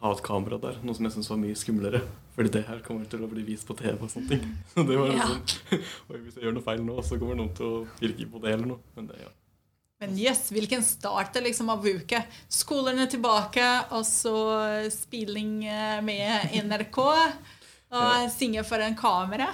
ha 0.00 0.12
et 0.14 0.22
kamera 0.24 0.56
der, 0.62 0.78
noe 0.86 0.96
som 0.96 1.04
jeg 1.04 1.12
syns 1.18 1.28
var 1.28 1.40
mye 1.42 1.56
skumlere. 1.58 1.98
Fordi 2.36 2.52
det 2.54 2.62
her 2.70 2.78
kommer 2.86 3.04
til 3.10 3.26
å 3.26 3.28
bli 3.28 3.42
vist 3.44 3.66
på 3.68 3.74
TV 3.76 3.98
og 3.98 4.08
sånne 4.14 4.30
ting. 4.36 4.46
Så 4.72 4.84
det 4.88 4.96
var 4.96 5.10
Ja. 5.12 5.26
sånn 5.26 5.42
Oi, 6.14 6.20
hvis 6.22 6.38
jeg 6.38 6.46
gjør 6.46 6.54
noe 6.56 6.64
feil 6.70 6.84
nå, 6.86 6.96
så 7.04 7.18
kommer 7.20 7.36
noen 7.42 7.50
til 7.58 7.66
å 7.66 7.82
pirke 7.98 8.30
på 8.30 8.40
det 8.46 8.54
eller 8.54 8.70
noe. 8.70 8.80
Men 8.96 9.10
det, 9.10 9.18
ja. 9.26 9.32
Men 10.00 10.14
yes, 10.16 10.46
hvilken 10.54 10.80
start 10.86 11.34
det 11.36 11.42
liksom 11.50 11.68
av 11.74 11.84
uke. 11.84 12.22
Skolen 12.48 13.02
er 13.02 13.10
tilbake, 13.12 13.66
og 13.92 14.06
så 14.08 14.32
spilling 14.94 15.58
eh, 15.68 15.98
med 16.06 16.54
NRK. 16.70 17.00
Og 17.90 17.98
Ja. 18.00 18.28
synge 18.32 18.62
for 18.64 18.78
en 18.80 18.94
kamera. 18.96 19.50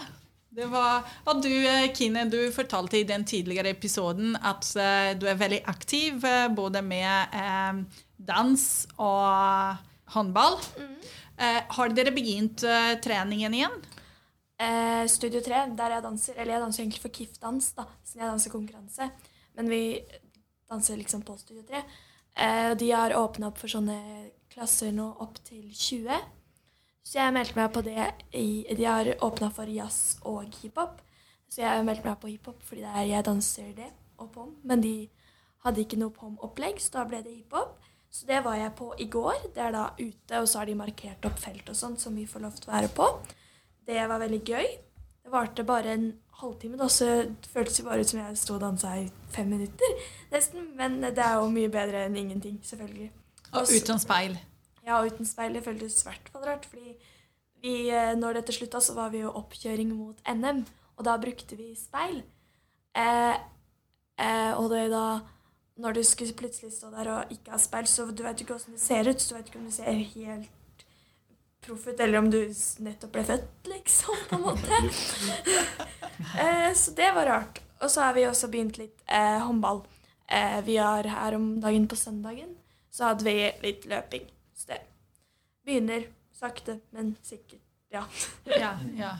Det 0.56 0.66
var, 0.72 1.04
at 1.28 1.42
du, 1.44 1.52
eh, 1.68 1.90
Kine, 1.92 2.22
du 2.32 2.38
fortalte 2.52 2.96
i 2.96 3.04
den 3.04 3.26
tidligere 3.28 3.74
episoden 3.74 4.38
at 4.40 4.64
eh, 4.80 5.10
du 5.20 5.26
er 5.28 5.36
veldig 5.36 5.58
aktiv 5.68 6.24
eh, 6.24 6.46
både 6.48 6.80
med 6.80 7.84
dans 8.16 8.64
og 8.96 9.76
håndball. 10.14 10.56
Eh, 11.36 11.60
har 11.76 11.92
dere 11.92 12.14
begynt 12.16 12.64
treningen 13.04 13.58
igjen? 13.58 13.76
Eh, 14.56 15.04
Studio 15.12 15.42
3, 15.44 15.66
der 15.76 15.98
jeg 15.98 16.02
danser 16.06 16.38
Eller 16.38 16.54
jeg 16.54 16.62
danser 16.62 16.82
egentlig 16.82 17.02
for 17.02 17.12
KIF-dans, 17.12 17.66
da, 17.76 17.84
siden 18.08 18.24
jeg 18.24 18.30
danser 18.32 18.54
konkurranse. 18.54 19.10
Men 19.60 19.68
vi 19.68 19.82
danser 20.70 20.96
liksom 20.96 21.20
på 21.26 21.36
Studio 21.36 21.66
3. 21.68 21.84
Eh, 22.36 22.70
de 22.80 22.90
har 22.96 23.12
åpna 23.20 23.50
opp 23.50 23.60
for 23.60 23.68
sånne 23.68 23.98
klasser 24.52 24.96
nå 24.96 25.10
opp 25.20 25.36
til 25.44 25.68
20. 25.68 26.16
Så 27.06 27.20
jeg 27.20 27.34
meldte 27.36 27.54
meg 27.54 27.70
på 27.74 27.82
det 27.86 28.06
i 28.34 28.66
De 28.74 28.86
har 28.86 29.12
åpna 29.22 29.50
for 29.54 29.70
jazz 29.70 30.16
og 30.26 30.48
hiphop. 30.60 30.98
Så 31.46 31.62
jeg 31.62 31.84
meldte 31.86 32.08
meg 32.08 32.18
på 32.22 32.32
hiphop 32.32 32.64
fordi 32.66 32.82
det 32.82 32.94
er 32.94 33.10
jeg 33.12 33.26
danser 33.28 33.68
det 33.76 33.92
og 34.18 34.32
pom. 34.34 34.56
Men 34.66 34.82
de 34.82 34.96
hadde 35.66 35.82
ikke 35.82 35.98
noe 36.00 36.14
pom-opplegg, 36.14 36.80
så 36.82 36.98
da 36.98 37.04
ble 37.06 37.22
det 37.22 37.34
hiphop. 37.36 37.76
Så 38.10 38.26
det 38.26 38.40
var 38.44 38.56
jeg 38.58 38.72
på 38.78 38.90
i 39.02 39.06
går. 39.12 39.50
Det 39.54 39.62
er 39.62 39.74
da 39.74 39.84
ute, 39.98 40.40
og 40.40 40.48
så 40.48 40.60
har 40.62 40.70
de 40.70 40.76
markert 40.78 41.26
opp 41.28 41.38
felt 41.42 41.68
og 41.70 41.78
sånt 41.78 42.02
som 42.02 42.16
vi 42.16 42.26
får 42.26 42.42
lov 42.42 42.58
til 42.58 42.70
å 42.70 42.74
være 42.74 42.90
på. 42.96 43.08
Det 43.86 43.98
var 44.08 44.22
veldig 44.22 44.40
gøy. 44.42 44.66
Det 45.26 45.32
varte 45.34 45.66
bare 45.66 45.94
en 45.94 46.08
halvtime, 46.40 46.78
da, 46.78 46.88
så 46.92 47.06
det 47.26 47.50
føltes 47.50 47.80
jo 47.80 47.86
bare 47.86 48.02
ut 48.02 48.10
som 48.10 48.20
jeg 48.20 48.38
sto 48.40 48.56
og 48.56 48.62
dansa 48.62 48.96
i 49.00 49.06
fem 49.34 49.48
minutter. 49.50 50.02
nesten. 50.34 50.72
Men 50.78 50.98
det 51.06 51.22
er 51.22 51.38
jo 51.38 51.48
mye 51.54 51.70
bedre 51.72 52.06
enn 52.06 52.18
ingenting, 52.18 52.58
selvfølgelig. 52.66 53.10
Og 53.52 53.70
uten 53.70 54.02
speil. 54.02 54.38
Ja, 54.86 55.00
og 55.00 55.12
uten 55.12 55.26
speil. 55.26 55.56
Det 55.56 55.64
føltes 55.66 56.00
i 56.02 56.08
hvert 56.08 56.32
fall 56.32 56.46
rart. 56.46 56.66
fordi 56.66 56.96
vi, 57.62 57.90
eh, 57.90 58.14
når 58.14 58.40
dette 58.40 58.52
slutta, 58.52 58.80
så 58.80 58.94
var 58.94 59.10
vi 59.10 59.24
jo 59.24 59.32
oppkjøring 59.34 59.92
mot 59.96 60.16
NM, 60.28 60.64
og 60.96 61.04
da 61.04 61.16
brukte 61.18 61.56
vi 61.56 61.74
speil. 61.74 62.22
Eh, 62.94 63.36
eh, 64.18 64.52
og 64.56 64.70
det 64.70 64.90
da 64.90 65.20
Når 65.76 65.92
du 65.92 66.02
skulle 66.02 66.32
plutselig 66.32 66.72
stå 66.72 66.88
der 66.90 67.08
og 67.12 67.32
ikke 67.32 67.50
ha 67.50 67.58
speil, 67.58 67.84
så 67.86 68.06
du 68.10 68.22
vet 68.22 68.40
ikke 68.40 68.54
hvordan 68.54 68.72
det 68.72 68.80
ser 68.80 69.10
ut. 69.10 69.20
Så 69.20 69.28
du 69.28 69.34
vet 69.34 69.48
ikke 69.50 69.58
om 69.58 69.64
du 69.66 69.70
ser 69.70 69.92
helt 69.92 70.84
proff 71.60 71.86
ut, 71.86 72.00
eller 72.00 72.18
om 72.18 72.30
du 72.30 72.38
nettopp 72.80 73.12
ble 73.12 73.24
født, 73.28 73.68
liksom, 73.68 74.22
på 74.30 74.38
en 74.38 74.42
måte. 74.46 74.78
eh, 76.40 76.72
så 76.72 76.94
det 76.96 77.10
var 77.12 77.26
rart. 77.26 77.60
Og 77.80 77.90
så 77.90 78.06
har 78.06 78.16
vi 78.16 78.24
også 78.24 78.48
begynt 78.48 78.78
litt 78.80 79.04
eh, 79.04 79.42
håndball. 79.44 79.82
Eh, 80.32 80.64
vi 80.64 80.78
har 80.80 81.04
her 81.04 81.36
om 81.36 81.60
dagen 81.60 81.88
på 81.88 81.96
søndagen, 81.96 82.56
så 82.90 83.10
hadde 83.10 83.28
vi 83.28 83.36
litt 83.62 83.84
løping. 83.90 84.24
Det 84.64 84.78
begynner 85.66 86.06
sakte, 86.36 86.78
men 86.90 87.16
sikkert. 87.22 87.60
Ja. 87.90 88.04
Ja, 88.44 88.78
ja. 88.98 89.18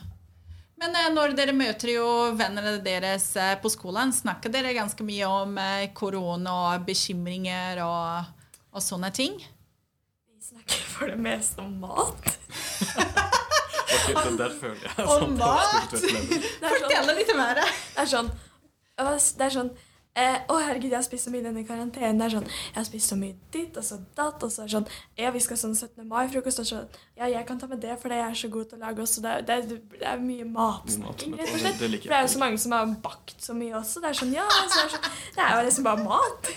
Men 0.77 0.97
eh, 0.97 1.09
når 1.15 1.33
dere 1.37 1.55
møter 1.57 1.91
jo 1.95 2.07
vennene 2.37 2.77
deres 2.85 3.31
eh, 3.41 3.55
på 3.61 3.71
skolen, 3.73 4.13
snakker 4.13 4.53
dere 4.53 4.75
ganske 4.77 5.05
mye 5.07 5.29
om 5.29 5.57
eh, 5.59 5.89
korona 5.97 6.57
og 6.67 6.85
bekymringer 6.89 7.81
og, 7.85 8.29
og 8.77 8.85
sånne 8.85 9.11
ting? 9.17 9.39
Vi 9.41 10.45
snakker 10.51 10.83
for 10.93 11.13
det 11.13 11.17
meste 11.25 11.65
om 11.65 11.73
mat. 11.81 12.29
okay, 13.97 14.37
der 14.37 14.53
føler 14.61 14.85
jeg 14.85 14.95
sånn 14.99 15.25
på 15.25 15.31
mat! 15.41 15.97
er 15.97 16.05
sånn, 16.05 16.31
Fortell 16.67 17.13
litt 17.17 17.35
mer! 17.41 17.63
det 17.65 18.05
er 18.05 18.13
sånn, 18.13 18.33
det 19.01 19.49
er 19.49 19.57
sånn 19.57 19.73
eh, 20.17 20.39
Å, 20.49 20.57
herregud, 20.65 20.91
jeg 20.91 20.97
har 20.99 21.05
spist 21.07 21.29
så 21.29 21.31
mye 21.35 21.43
i 21.43 21.47
denne 21.47 21.63
karantenen. 21.69 22.19
Det 22.19 22.27
er 22.27 22.35
sånn, 22.39 22.47
Jeg 22.49 22.77
har 22.81 22.87
spist 22.89 23.13
så 23.13 23.17
mye 23.21 23.35
ditt 23.53 23.77
og 23.77 23.85
så 23.85 23.99
datt. 24.17 24.43
Og 24.43 24.51
så 24.53 24.65
er 24.65 24.73
sånn 24.73 24.87
Ja, 25.21 25.31
vi 25.35 25.41
skal 25.45 25.57
sånn 25.61 25.75
17. 25.77 26.07
mai-frokost. 26.09 26.61
Og 26.65 26.67
sånn 26.71 26.87
Ja, 27.17 27.29
jeg 27.33 27.47
kan 27.49 27.59
ta 27.61 27.67
med 27.71 27.81
det, 27.81 27.95
for 28.01 28.09
det 28.13 28.19
er 28.21 28.29
jeg 28.33 28.37
så 28.43 28.51
god 28.53 28.69
til 28.71 28.79
å 28.79 28.83
lage 28.87 29.01
også. 29.05 29.23
Det 29.25 29.31
er, 29.31 29.41
det 29.49 29.55
er, 29.57 29.81
det 30.01 30.09
er 30.11 30.19
mye 30.21 30.45
matsnakking, 30.45 31.31
mat, 31.37 31.41
rett 31.41 31.55
og 31.55 31.61
slett. 31.63 31.79
det. 31.81 32.01
For 32.03 32.11
det 32.13 32.19
er 32.19 32.27
jo 32.27 32.33
så 32.35 32.43
mange 32.43 32.59
som 32.65 32.73
har 32.77 32.87
bakt 33.07 33.37
så 33.47 33.55
mye 33.57 33.75
også. 33.81 34.03
Det 34.05 34.11
er 34.11 34.19
sånn 34.21 34.35
Ja, 34.37 34.49
så 34.51 34.67
det, 34.75 34.85
er 34.85 34.95
sånn, 34.97 35.11
det 35.37 35.45
er 35.47 35.55
jo 35.57 35.65
liksom 35.71 35.89
bare 35.89 36.05
mat. 36.05 36.53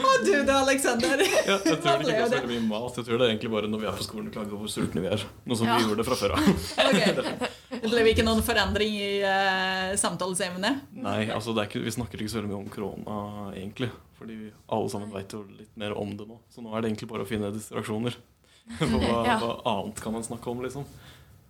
Og 0.00 0.24
du 0.26 0.32
da, 0.48 0.60
Aleksander? 0.64 1.22
Ja, 1.22 1.58
jeg 1.62 1.78
tror 1.82 2.02
det 2.02 2.10
ikke 2.10 2.26
er 2.26 2.34
så 2.34 2.44
mye 2.50 2.64
mat. 2.66 2.96
Jeg 2.98 3.06
tror 3.06 3.18
det 3.20 3.26
er 3.26 3.32
egentlig 3.34 3.50
bare 3.54 3.70
når 3.70 3.84
vi 3.84 3.90
er 3.90 3.98
på 4.00 4.06
skolen 4.06 4.26
og 4.30 4.34
klager 4.34 4.54
over 4.56 4.66
hvor 4.66 4.72
sultne 4.74 5.04
vi 5.06 5.12
er. 5.14 5.26
Noe 5.46 5.56
som 5.60 5.66
Ja. 5.70 5.78
vi 5.78 5.86
gjorde 5.90 6.06
fra 6.10 6.18
før 6.18 6.38
av. 6.38 6.48
Ok. 6.90 7.50
Det 7.80 7.90
ble 7.90 8.12
ikke 8.12 8.26
noen 8.26 8.42
forandring 8.44 8.94
i 9.00 9.10
uh, 9.24 9.96
samtalesemnet? 10.00 10.86
Nei, 11.00 11.20
altså 11.32 11.54
det 11.56 11.64
er 11.64 11.70
ikke, 11.70 11.84
vi 11.86 11.94
snakker 11.96 12.20
ikke 12.22 12.32
så 12.32 12.40
veldig 12.40 12.52
mye 12.52 12.62
om 12.62 12.72
korona, 12.72 13.18
egentlig. 13.56 13.90
Fordi 14.20 14.36
vi 14.36 14.48
alle 14.76 14.90
sammen 14.92 15.12
vet 15.14 15.32
jo 15.32 15.44
litt 15.48 15.76
mer 15.80 15.94
om 15.96 16.10
det 16.16 16.26
nå. 16.28 16.40
Så 16.52 16.64
nå 16.64 16.74
er 16.74 16.82
det 16.84 16.90
egentlig 16.92 17.08
bare 17.12 17.24
å 17.24 17.28
finne 17.30 17.52
distraksjoner. 17.54 18.18
For 18.78 18.98
hva, 19.00 19.22
Ja. 19.26 19.38
hva 19.40 19.54
annet 19.76 20.02
kan 20.04 20.12
man 20.14 20.26
snakke 20.26 20.52
om, 20.52 20.60
liksom? 20.66 20.84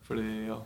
Fordi, 0.07 0.29
ja 0.53 0.61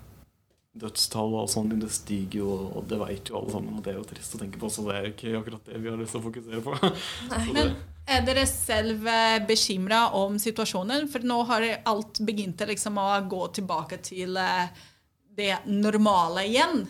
Dødstall 0.74 1.36
og 1.38 1.46
sånn, 1.52 1.68
det 1.78 1.86
stiger 1.94 2.40
jo, 2.40 2.54
og 2.74 2.88
det 2.90 2.96
vet 2.98 3.30
jo 3.30 3.36
alle 3.38 3.52
sammen. 3.54 3.76
Og 3.78 3.84
det 3.86 3.92
er 3.92 3.98
jo 4.00 4.06
trist 4.10 4.32
å 4.34 4.40
tenke 4.40 4.58
på, 4.58 4.66
så 4.74 4.82
det 4.88 4.94
er 4.96 5.04
ikke 5.12 5.34
akkurat 5.38 5.68
det 5.70 5.78
vi 5.78 5.90
har 5.92 6.00
lyst 6.00 6.16
til 6.16 6.18
å 6.18 6.24
fokusere 6.24 6.62
på. 6.64 6.74
Men 7.54 7.76
er 8.10 8.24
dere 8.26 8.42
selv 8.50 9.06
bekymra 9.46 10.08
om 10.18 10.34
situasjonen? 10.42 11.06
For 11.12 11.22
nå 11.22 11.36
har 11.46 11.68
alt 11.86 12.18
begynt 12.26 12.64
liksom 12.66 12.98
å 12.98 13.06
gå 13.30 13.44
tilbake 13.60 14.00
til 14.02 14.34
eh, 14.42 14.82
det 15.36 15.56
normale 15.66 16.46
igjen. 16.48 16.84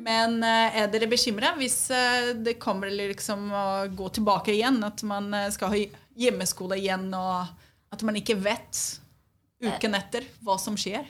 Men 0.00 0.40
eh, 0.44 0.80
er 0.80 0.90
dere 0.92 1.08
bekymra 1.10 1.54
hvis 1.58 1.78
eh, 1.94 2.32
det 2.40 2.58
kommer 2.62 2.92
liksom 2.92 3.48
å 3.52 3.64
gå 3.96 4.10
tilbake 4.16 4.54
igjen? 4.54 4.80
At 4.86 5.04
man 5.06 5.32
eh, 5.36 5.48
skal 5.54 5.74
ha 5.74 5.80
hjemmeskole 6.20 6.78
igjen, 6.80 7.08
og 7.16 7.48
at 7.92 8.04
man 8.06 8.18
ikke 8.18 8.38
vet 8.40 8.80
uken 9.60 9.96
etter 9.98 10.26
hva 10.44 10.56
som 10.60 10.76
skjer? 10.78 11.08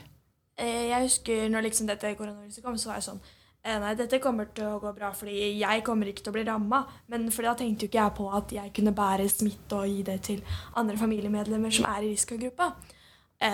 Jeg 0.60 1.06
husker 1.06 1.46
når 1.48 1.70
liksom 1.70 1.86
dette 1.88 2.10
koronaviruset 2.18 2.64
kom, 2.64 2.76
så 2.76 2.90
var 2.90 2.98
jeg 2.98 3.10
sånn 3.10 3.22
Nei, 3.60 3.90
dette 3.92 4.16
kommer 4.24 4.46
til 4.56 4.64
å 4.64 4.78
gå 4.80 4.88
bra, 4.96 5.10
fordi 5.12 5.34
jeg 5.60 5.82
kommer 5.84 6.08
ikke 6.08 6.22
til 6.24 6.32
å 6.32 6.36
bli 6.38 6.44
ramma. 6.46 6.78
Men 7.12 7.26
for 7.28 7.44
da 7.44 7.50
tenkte 7.52 7.84
jo 7.84 7.90
ikke 7.90 7.98
jeg 7.98 8.14
på 8.16 8.28
at 8.32 8.54
jeg 8.56 8.70
kunne 8.78 8.94
bære 8.96 9.26
smitte 9.28 9.76
og 9.76 9.90
gi 9.90 9.98
det 10.06 10.14
til 10.30 10.40
andre 10.80 10.96
familiemedlemmer 10.96 11.74
som 11.76 11.84
er 11.90 12.06
i 12.06 12.14
risikogruppa. 12.14 12.70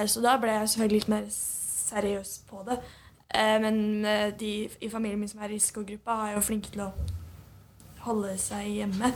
Så 0.07 0.23
da 0.23 0.37
ble 0.39 0.55
jeg 0.61 0.71
selvfølgelig 0.71 1.01
litt 1.01 1.11
mer 1.11 1.27
seriøs 1.35 2.37
på 2.47 2.63
det. 2.71 2.79
Eh, 3.35 3.61
Men 3.61 4.05
eh, 4.05 4.33
de 4.39 4.69
i 4.81 4.89
familien 4.91 5.21
min 5.21 5.29
som 5.29 5.41
er 5.43 5.51
i 5.51 5.57
risikogruppa, 5.57 6.19
er 6.29 6.37
jo 6.37 6.45
flinke 6.47 6.71
til 6.73 6.87
å 6.87 6.93
holde 8.07 8.37
seg 8.39 8.69
hjemme. 8.79 9.13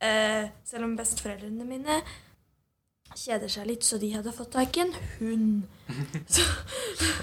Eh, 0.00 0.48
Selv 0.64 0.84
om 0.88 0.96
besteforeldrene 0.96 1.66
mine 1.68 2.02
kjeder 3.12 3.50
seg 3.52 3.66
litt, 3.68 3.84
så 3.84 3.98
de 4.00 4.08
hadde 4.14 4.32
fått 4.32 4.54
tak 4.54 4.76
i 4.78 4.80
en 4.86 4.94
hund. 5.18 5.64
Så 6.32 6.46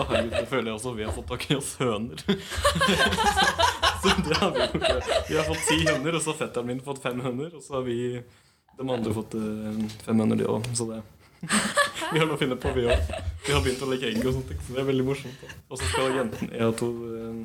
herregud, 0.05 0.35
det 0.35 0.43
føler 0.51 0.69
jeg 0.69 0.75
også 0.75 0.91
vi 0.93 1.07
har 1.07 1.15
fått 1.15 1.31
tak 1.31 1.47
i 1.49 1.55
oss 1.57 1.71
høner. 1.79 2.21
så 4.03 4.13
det 4.27 4.37
har 4.37 4.51
vi. 4.53 4.67
Vi 5.31 5.37
har 5.39 5.47
fått 5.47 5.63
ti 5.65 5.79
høner, 5.87 6.13
og 6.15 6.21
så 6.21 6.29
har 6.35 6.37
fetteren 6.43 6.69
min 6.69 6.83
fått 6.85 7.01
fem 7.01 7.19
høner. 7.25 7.49
Og 7.57 7.63
så 7.65 7.79
har 7.79 7.87
vi 7.87 7.97
de 8.77 8.85
andre 8.85 9.15
fått 9.17 9.33
fem 10.05 10.21
høner, 10.21 10.39
de 10.39 10.45
òg. 10.53 10.69
Så 10.77 10.85
det 10.91 11.01
Vi 12.13 12.19
har 12.19 12.25
noe 12.27 12.37
å 12.37 12.39
finne 12.39 12.57
på, 12.59 12.71
vi 12.75 12.85
òg. 12.89 13.11
Vi 13.45 13.53
har 13.53 13.63
begynt 13.63 13.81
å 13.85 13.89
legge 13.89 14.09
egg 14.09 14.23
og 14.25 14.35
sånt, 14.37 14.51
så 14.65 14.75
det 14.75 14.81
er 14.81 14.87
veldig 14.89 15.05
morsomt. 15.07 15.43
Og 15.69 15.79
så 15.79 15.87
skal 15.91 16.15
jentene 16.17 16.55
Jeg 16.55 16.65
har 16.65 16.75
to 16.79 16.89
eh, 17.13 17.39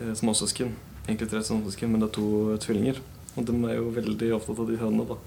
eh, 0.00 0.12
småsøsken. 0.20 0.72
Egentlig 1.04 1.28
tre 1.32 1.42
småsøsken, 1.44 1.92
men 1.92 2.04
det 2.04 2.10
er 2.10 2.14
to 2.16 2.26
eh, 2.54 2.58
tvillinger. 2.64 3.00
Og 3.34 3.46
de 3.48 3.56
er 3.68 3.78
jo 3.80 3.88
veldig 3.96 4.30
opptatt 4.38 4.62
av 4.64 4.70
de 4.70 4.78
hønene, 4.80 5.06
da. 5.10 5.18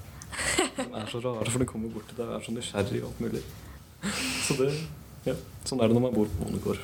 De 0.78 0.88
er 0.88 1.10
så 1.12 1.22
rare, 1.24 1.50
for 1.52 1.64
de 1.64 1.70
kommer 1.70 1.92
bort 1.94 2.08
til 2.10 2.20
deg 2.20 2.30
og 2.30 2.38
er 2.38 2.46
så 2.46 2.54
nysgjerrig 2.56 3.02
og 3.04 3.10
alt 3.12 3.24
mulig. 3.26 3.44
Så 4.48 4.58
det 4.62 4.72
Ja. 5.28 5.34
Sånn 5.68 5.82
er 5.84 5.90
det 5.90 5.98
når 5.98 6.06
man 6.06 6.14
bor 6.16 6.30
på 6.32 6.46
bondegård. 6.46 6.84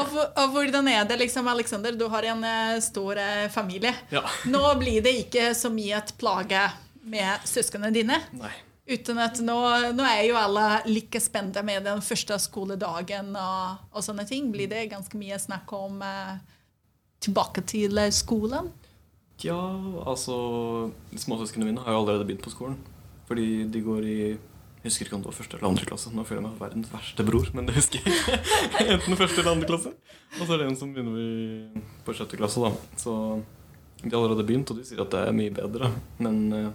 Og, 0.00 0.12
og 0.14 0.52
hvordan 0.54 0.86
er 0.88 1.04
det, 1.08 1.16
liksom, 1.20 1.48
Alexander? 1.50 1.96
Du 1.98 2.06
har 2.12 2.24
en 2.30 2.44
eh, 2.46 2.78
stor 2.84 3.18
familie. 3.52 3.92
Ja. 4.14 4.22
Nå 4.48 4.62
blir 4.80 5.02
det 5.04 5.16
ikke 5.26 5.50
så 5.58 5.72
mye 5.74 5.98
et 5.98 6.14
plage 6.20 6.62
med 7.02 7.48
søsknene 7.48 7.90
dine. 7.94 8.20
Nei. 8.38 8.52
Uten 8.90 9.20
at 9.22 9.38
nå, 9.44 9.56
nå 9.94 10.02
er 10.02 10.24
jo 10.26 10.38
alle 10.38 10.64
like 10.88 11.20
spente 11.22 11.62
med 11.62 11.84
den 11.86 12.00
første 12.02 12.34
skoledagen 12.42 13.28
og, 13.38 13.84
og 13.94 14.02
sånne 14.02 14.24
ting. 14.26 14.48
Blir 14.50 14.70
det 14.70 14.88
ganske 14.90 15.18
mye 15.20 15.38
snakk 15.38 15.70
om 15.76 16.00
eh, 16.02 16.40
tilbake 17.22 17.62
til 17.70 18.00
eh, 18.02 18.10
skolen? 18.14 18.72
Ja, 19.44 19.60
altså 20.04 20.90
Småsøsknene 21.16 21.70
mine 21.70 21.84
har 21.84 21.94
jo 21.94 22.02
allerede 22.02 22.26
begynt 22.26 22.42
på 22.44 22.52
skolen. 22.52 22.80
Fordi 23.30 23.64
de 23.70 23.84
går 23.86 24.10
i 24.10 24.18
Jeg 24.80 24.88
husker 24.88 25.06
ikke 25.06 25.16
om 25.20 25.22
det 25.22 25.30
var 25.30 25.38
første 25.38 25.56
eller 25.56 25.70
andre 25.70 25.86
klasse. 25.86 26.10
Nå 26.10 26.26
føler 26.26 26.40
jeg 26.40 26.48
meg 26.48 26.60
verdens 26.64 26.90
verste 26.90 27.24
bror, 27.30 27.48
men 27.54 27.66
det 27.68 27.78
husker 27.78 28.02
jeg. 28.02 28.38
Enten 28.96 29.18
første 29.20 29.42
eller 29.42 29.54
andre 29.54 29.70
klasse. 29.70 29.94
Og 30.40 30.42
så 30.42 30.54
er 30.54 30.62
det 30.62 30.70
en 30.70 30.78
som 30.82 30.94
begynner 30.96 31.82
på 32.06 32.14
sjette 32.16 32.38
klasse, 32.40 32.62
da. 32.64 32.70
Så 32.98 33.12
de 34.00 34.08
har 34.08 34.18
allerede 34.18 34.46
begynt, 34.48 34.72
og 34.72 34.80
de 34.80 34.86
sier 34.88 35.04
at 35.04 35.12
det 35.12 35.20
er 35.28 35.36
mye 35.36 35.52
bedre. 35.52 35.92
Men 36.18 36.40
eh, 36.56 36.70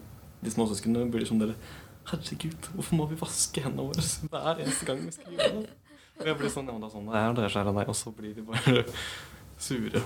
de 0.46 0.54
småsøsknene 0.54 1.10
blir 1.12 1.26
som 1.28 1.42
dere 1.42 1.58
Herregud, 2.06 2.70
hvorfor 2.76 3.00
må 3.00 3.08
vi 3.10 3.18
vaske 3.18 3.64
hendene 3.66 3.88
våre 3.90 4.04
hver 4.30 4.62
eneste 4.62 4.86
gang 4.88 5.00
vi 5.02 5.14
skal 5.16 5.34
gjøre 5.34 5.64
det? 5.64 5.74
Og 6.16 6.28
jeg 6.30 6.38
blir 6.40 6.52
sånn, 6.54 6.70
ja, 6.70 6.76
det 6.80 6.88
er 6.88 6.94
sånn 6.94 7.08
det 7.10 7.22
er, 7.22 7.34
det 7.36 7.46
er 7.50 7.70
av 7.70 7.76
nei, 7.76 7.86
og 7.92 7.98
så 7.98 8.12
blir 8.16 8.36
de 8.38 8.44
bare 8.46 8.84
sure. 9.60 10.04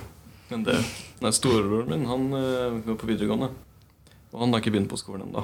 Men 0.49 0.63
det 0.65 0.77
Nei, 1.21 1.31
storebroren 1.35 1.91
min, 1.91 2.05
han 2.09 2.23
eh, 2.33 2.77
går 2.87 2.97
på 2.97 3.09
videregående. 3.11 3.51
Og 4.31 4.39
han 4.41 4.53
har 4.53 4.63
ikke 4.63 4.73
begynt 4.73 4.89
på 4.89 4.97
skolen 4.97 5.27
ennå. 5.27 5.43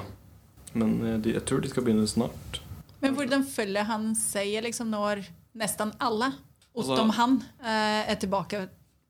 Men 0.74 0.96
eh, 1.04 1.18
de, 1.22 1.36
jeg 1.36 1.44
tror 1.46 1.62
de 1.62 1.70
skal 1.70 1.86
begynne 1.86 2.08
snart. 2.10 2.60
Men 3.04 3.14
hvordan 3.14 3.44
følger 3.46 3.86
han 3.86 4.10
seg 4.18 4.56
liksom, 4.66 4.90
når 4.94 5.22
nesten 5.56 5.94
alle, 6.02 6.32
Altså- 6.76 6.92
utenom 6.92 7.14
han, 7.16 7.38
eh, 7.62 8.10
er 8.10 8.18
tilbake 8.20 8.64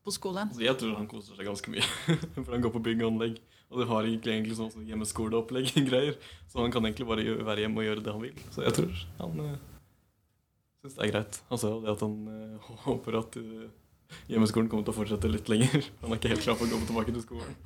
på 0.05 0.13
skolen? 0.13 0.51
Altså, 0.51 0.63
jeg 0.67 0.77
tror 0.79 0.93
han 0.99 1.07
koser 1.09 1.35
seg 1.39 1.49
ganske 1.49 1.73
mye. 1.73 1.87
For 2.43 2.53
han 2.53 2.63
går 2.63 2.75
på 2.77 2.83
bygg 2.85 3.01
og 3.03 3.09
anlegg. 3.15 3.41
Og 3.67 3.81
det 3.81 3.87
har 3.89 4.05
egentlig, 4.07 4.33
egentlig 4.33 4.57
sånn 4.57 4.69
sånn 4.71 4.85
hjemmeskoleopplegg 4.87 5.73
greier. 5.89 6.15
Så 6.47 6.61
han 6.61 6.71
kan 6.73 6.85
egentlig 6.87 7.07
bare 7.09 7.25
være 7.43 7.65
hjemme 7.65 7.81
og 7.81 7.89
gjøre 7.89 8.05
det 8.05 8.13
han 8.15 8.23
vil. 8.23 8.45
Så 8.53 8.63
jeg 8.63 8.75
tror 8.77 9.01
han 9.19 9.41
uh, 9.43 9.57
syns 10.83 10.95
det 10.95 11.03
er 11.03 11.11
greit. 11.11 11.41
Han 11.49 11.61
sa 11.61 11.73
jo 11.73 11.81
det 11.83 11.91
at 11.97 12.05
han 12.05 12.15
uh, 12.31 12.71
håper 12.87 13.19
at 13.19 13.37
uh, 13.41 13.67
hjemmeskolen 14.31 14.71
kommer 14.71 14.87
til 14.87 14.95
å 14.95 14.99
fortsette 15.01 15.31
litt 15.31 15.51
lenger. 15.51 15.91
Han 16.03 16.15
er 16.15 16.21
ikke 16.21 16.31
helt 16.31 16.47
klar 16.47 16.59
for 16.59 16.69
å 16.69 16.71
komme 16.71 16.87
tilbake 16.87 17.15
til 17.17 17.25
skolen. 17.25 17.59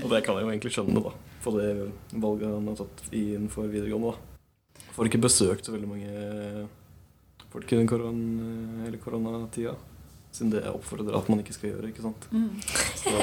og 0.00 0.08
det 0.14 0.22
kan 0.24 0.38
jeg 0.38 0.46
jo 0.46 0.54
egentlig 0.54 0.74
skjønne, 0.78 1.04
da. 1.04 1.14
For 1.44 1.60
det 1.60 1.90
valget 2.16 2.56
han 2.56 2.72
har 2.72 2.80
tatt 2.80 3.06
innenfor 3.12 3.68
videregående, 3.68 4.16
da. 4.16 4.88
Får 4.96 5.10
ikke 5.10 5.22
besøkt 5.22 5.68
så 5.68 5.76
veldig 5.76 5.88
mange 5.88 6.66
folk 7.52 7.72
i 7.72 7.76
den 7.76 7.88
koron, 7.90 8.24
koronatida. 9.04 9.76
Siden 10.30 10.52
det 10.54 10.62
oppfordrer 10.70 11.16
at 11.18 11.28
man 11.28 11.42
ikke 11.42 11.56
skal 11.56 11.72
gjøre, 11.72 11.90
ikke 11.90 12.04
sant. 12.04 12.28
Så, 13.00 13.14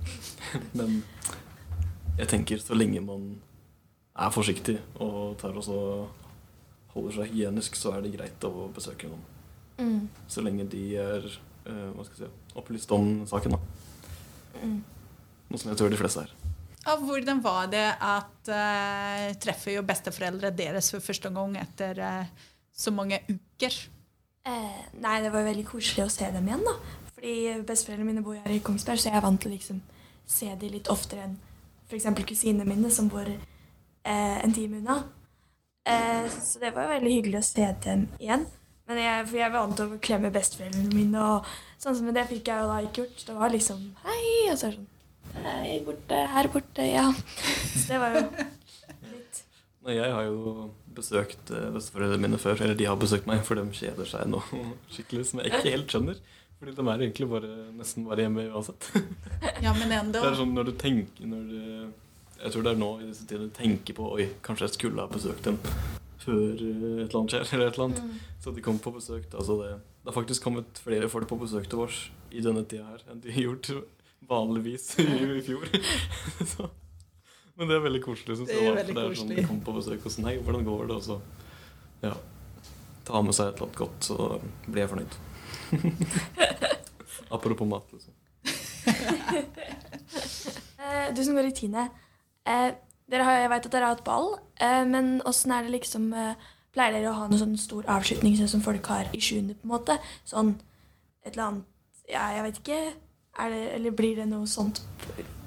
men 0.78 1.02
jeg 2.18 2.30
tenker 2.32 2.62
så 2.62 2.76
lenge 2.76 3.02
man 3.04 3.34
er 4.20 4.32
forsiktig 4.34 4.78
og 5.00 5.36
tar 5.40 5.56
også 5.56 5.76
holder 6.94 7.14
seg 7.14 7.30
hygienisk, 7.30 7.76
så 7.78 7.94
er 7.94 8.04
det 8.04 8.14
greit 8.16 8.46
å 8.46 8.68
besøke 8.74 9.10
noen. 9.10 9.22
Mm. 9.80 10.00
Så 10.28 10.42
lenge 10.44 10.66
de 10.72 10.82
er 11.00 11.24
uh, 11.24 11.90
hva 11.94 12.04
skal 12.06 12.24
jeg 12.24 12.28
si, 12.28 12.54
opplyst 12.60 12.94
om 12.96 13.12
saken. 13.30 13.56
da. 13.56 13.60
Mm. 14.60 14.80
Noe 15.50 15.60
som 15.60 15.70
jeg 15.72 15.80
tror 15.80 15.92
de 15.92 16.00
fleste 16.00 16.26
er. 16.26 16.34
Og 16.90 17.04
hvordan 17.04 17.42
var 17.44 17.68
det 17.72 17.86
at 17.86 18.50
uh, 18.50 19.26
treffer 19.40 19.76
jo 19.76 19.86
besteforeldre 19.86 20.52
deres 20.56 20.90
for 20.94 21.04
første 21.04 21.30
gang 21.32 21.56
etter 21.60 22.00
uh, 22.02 22.50
så 22.72 22.92
mange 22.94 23.20
uker? 23.28 23.76
Eh, 24.48 24.82
nei, 25.02 25.20
det 25.20 25.32
var 25.34 25.44
veldig 25.44 25.66
koselig 25.68 26.06
å 26.06 26.12
se 26.12 26.28
dem 26.32 26.48
igjen, 26.48 26.64
da. 26.64 26.76
Fordi 27.14 27.34
besteforeldrene 27.68 28.08
mine 28.08 28.24
bor 28.24 28.38
her 28.38 28.54
i 28.54 28.62
Kongsberg, 28.64 29.00
så 29.00 29.10
jeg 29.10 29.18
er 29.18 29.24
vant 29.24 29.40
til 29.42 29.50
å 29.52 29.54
liksom 29.54 29.80
se 30.30 30.48
dem 30.60 30.72
litt 30.72 30.88
oftere 30.92 31.26
enn 31.26 31.36
f.eks. 31.90 32.06
kusinene 32.28 32.64
mine, 32.68 32.90
som 32.94 33.10
bor 33.12 33.26
eh, 33.26 34.38
en 34.44 34.54
time 34.56 34.80
unna. 34.80 35.02
Eh, 35.84 36.30
så 36.40 36.62
det 36.62 36.72
var 36.76 36.88
veldig 36.94 37.12
hyggelig 37.18 37.40
å 37.40 37.48
se 37.50 37.66
dem 37.84 38.06
igjen. 38.20 38.46
Men 38.90 38.98
jeg, 38.98 39.26
for 39.28 39.38
jeg 39.38 39.46
er 39.46 39.54
vant 39.54 39.76
til 39.78 39.92
å 39.92 39.98
klemme 40.02 40.32
besteforeldrene 40.34 40.94
mine, 40.94 41.26
og 41.34 41.50
sånn 41.82 41.98
som 41.98 42.08
det 42.14 42.24
fikk 42.30 42.48
jeg 42.50 42.62
jo 42.62 42.70
da 42.70 42.78
ikke 42.86 43.04
gjort. 43.04 43.26
Det 43.26 43.36
var 43.36 43.52
liksom 43.54 43.84
hei, 44.06 44.24
og 44.50 44.56
så 44.58 44.70
er 44.70 44.78
det 44.78 44.80
sånn 44.80 45.44
hei, 45.44 45.76
borte, 45.86 46.22
her 46.32 46.48
borte, 46.50 46.86
ja. 46.88 47.04
Så 47.74 47.84
det 47.92 48.00
var 48.02 48.16
jo 48.16 48.24
litt 49.12 49.44
Nei, 49.86 49.94
jeg 49.96 50.10
har 50.12 50.26
jo 50.26 50.54
besøkt 50.96 51.52
eh, 51.54 51.70
besteforeldrene 51.74 52.26
mine 52.26 52.40
før, 52.40 52.60
eller 52.64 52.76
de 52.78 52.88
har 52.88 52.98
besøkt 53.00 53.28
meg, 53.30 53.42
for 53.46 53.58
de 53.58 53.64
kjeder 53.76 54.08
seg 54.08 54.28
nå 54.30 54.42
skikkelig, 54.94 55.26
som 55.30 55.42
jeg 55.42 55.52
ikke 55.52 55.64
helt 55.68 55.94
skjønner. 55.94 56.20
Fordi 56.60 56.74
de 56.76 56.84
er 56.84 57.02
egentlig 57.06 57.26
bare, 57.30 57.50
nesten 57.72 58.04
bare 58.08 58.26
hjemme 58.26 58.50
uansett. 58.52 58.90
Ja, 59.64 59.72
men 59.76 59.92
enda. 59.92 60.20
Det 60.20 60.28
er 60.28 60.38
sånn 60.40 60.52
når 60.56 60.70
du 60.70 60.74
tenker 60.80 61.28
når 61.28 61.46
du, 61.48 61.60
Jeg 62.40 62.52
tror 62.52 62.64
det 62.64 62.72
er 62.74 62.80
nå 62.80 62.90
i 63.00 63.06
disse 63.08 63.24
tider 63.28 63.48
du 63.48 63.54
tenker 63.56 63.96
på 63.96 64.10
Oi, 64.16 64.26
kanskje 64.44 64.66
jeg 64.66 64.76
skulle 64.76 65.04
ha 65.04 65.08
besøkt 65.12 65.48
dem 65.48 65.58
før 66.20 66.52
eh, 66.52 66.58
et 66.60 67.06
eller 67.06 67.18
annet 67.22 67.34
skjer. 67.34 67.46
eller 67.56 67.70
et 67.70 67.78
eller 67.78 67.86
annet. 67.88 68.26
Så 68.44 68.52
de 68.56 68.64
kom 68.64 68.80
på 68.82 68.92
besøk. 68.92 69.30
Altså 69.32 69.56
det, 69.62 69.70
det 70.02 70.12
har 70.12 70.16
faktisk 70.16 70.44
kommet 70.44 70.82
flere 70.84 71.08
folk 71.12 71.28
på 71.30 71.40
besøk 71.40 71.68
til 71.70 71.86
oss 71.86 72.02
i 72.30 72.44
denne 72.44 72.66
tida 72.68 72.86
her 72.92 73.06
enn 73.10 73.24
de 73.24 73.32
har 73.34 73.48
gjort 73.48 73.72
vanligvis 74.30 74.92
i, 75.00 75.06
i 75.38 75.40
fjor. 75.44 75.64
så, 76.52 76.68
men 77.60 77.68
det 77.68 77.76
er 77.76 77.82
veldig 77.84 78.00
koselig. 78.00 78.36
Synes 78.38 78.48
Det 78.48 78.56
er 78.56 78.62
jeg, 78.64 78.76
veldig 78.78 78.94
for 78.94 78.96
det 78.96 79.02
er 79.02 79.16
sånn 79.20 79.28
koselig. 79.28 79.36
De 79.36 79.48
kommer 79.50 79.64
på 79.66 79.72
besøk 79.76 80.04
og 80.08 80.12
sånn 80.14 80.28
Hei, 80.30 80.36
hvordan 80.40 80.62
går 80.64 80.86
det? 80.88 80.94
Og 80.96 81.02
så 81.04 81.16
ja, 82.00 82.12
ta 83.04 83.20
med 83.26 83.36
seg 83.36 83.50
et 83.50 83.58
eller 83.58 83.66
annet 83.66 83.80
godt, 83.82 84.06
så 84.08 84.16
blir 84.64 84.80
jeg 84.80 84.92
fornøyd. 84.94 85.12
Apropos 87.36 87.68
mat, 87.68 87.90
liksom. 87.92 88.14
Eh, 90.80 91.10
du 91.14 91.20
som 91.22 91.36
går 91.36 91.50
i 91.50 91.52
tiende. 91.54 91.84
Eh, 92.48 92.70
dere 93.12 93.26
har, 93.26 93.42
jeg 93.42 93.50
vet 93.52 93.68
at 93.68 93.74
dere 93.74 93.90
har 93.90 93.96
hatt 93.98 94.06
ball, 94.06 94.32
eh, 94.62 94.84
men 94.88 95.18
åssen 95.28 95.52
er 95.52 95.66
det 95.66 95.74
liksom 95.76 96.08
eh, 96.16 96.48
Pleier 96.70 96.94
dere 96.94 97.10
å 97.10 97.16
ha 97.18 97.24
noen 97.26 97.40
sånn 97.40 97.56
stor 97.58 97.86
avslutning 97.90 98.36
sånn 98.38 98.48
som 98.52 98.60
folk 98.62 98.86
har 98.92 99.08
i 99.10 99.18
sjuende, 99.18 99.56
på 99.58 99.66
en 99.66 99.72
måte? 99.72 99.96
Sånn 100.24 100.52
et 101.26 101.32
eller 101.34 101.46
annet 101.48 102.10
Ja, 102.10 102.28
jeg 102.36 102.44
vet 102.46 102.60
ikke. 102.62 102.78
Er 103.42 103.50
det, 103.50 103.62
eller 103.74 103.94
blir 103.98 104.16
det 104.18 104.26
noe 104.30 104.46
sånt, 104.50 104.78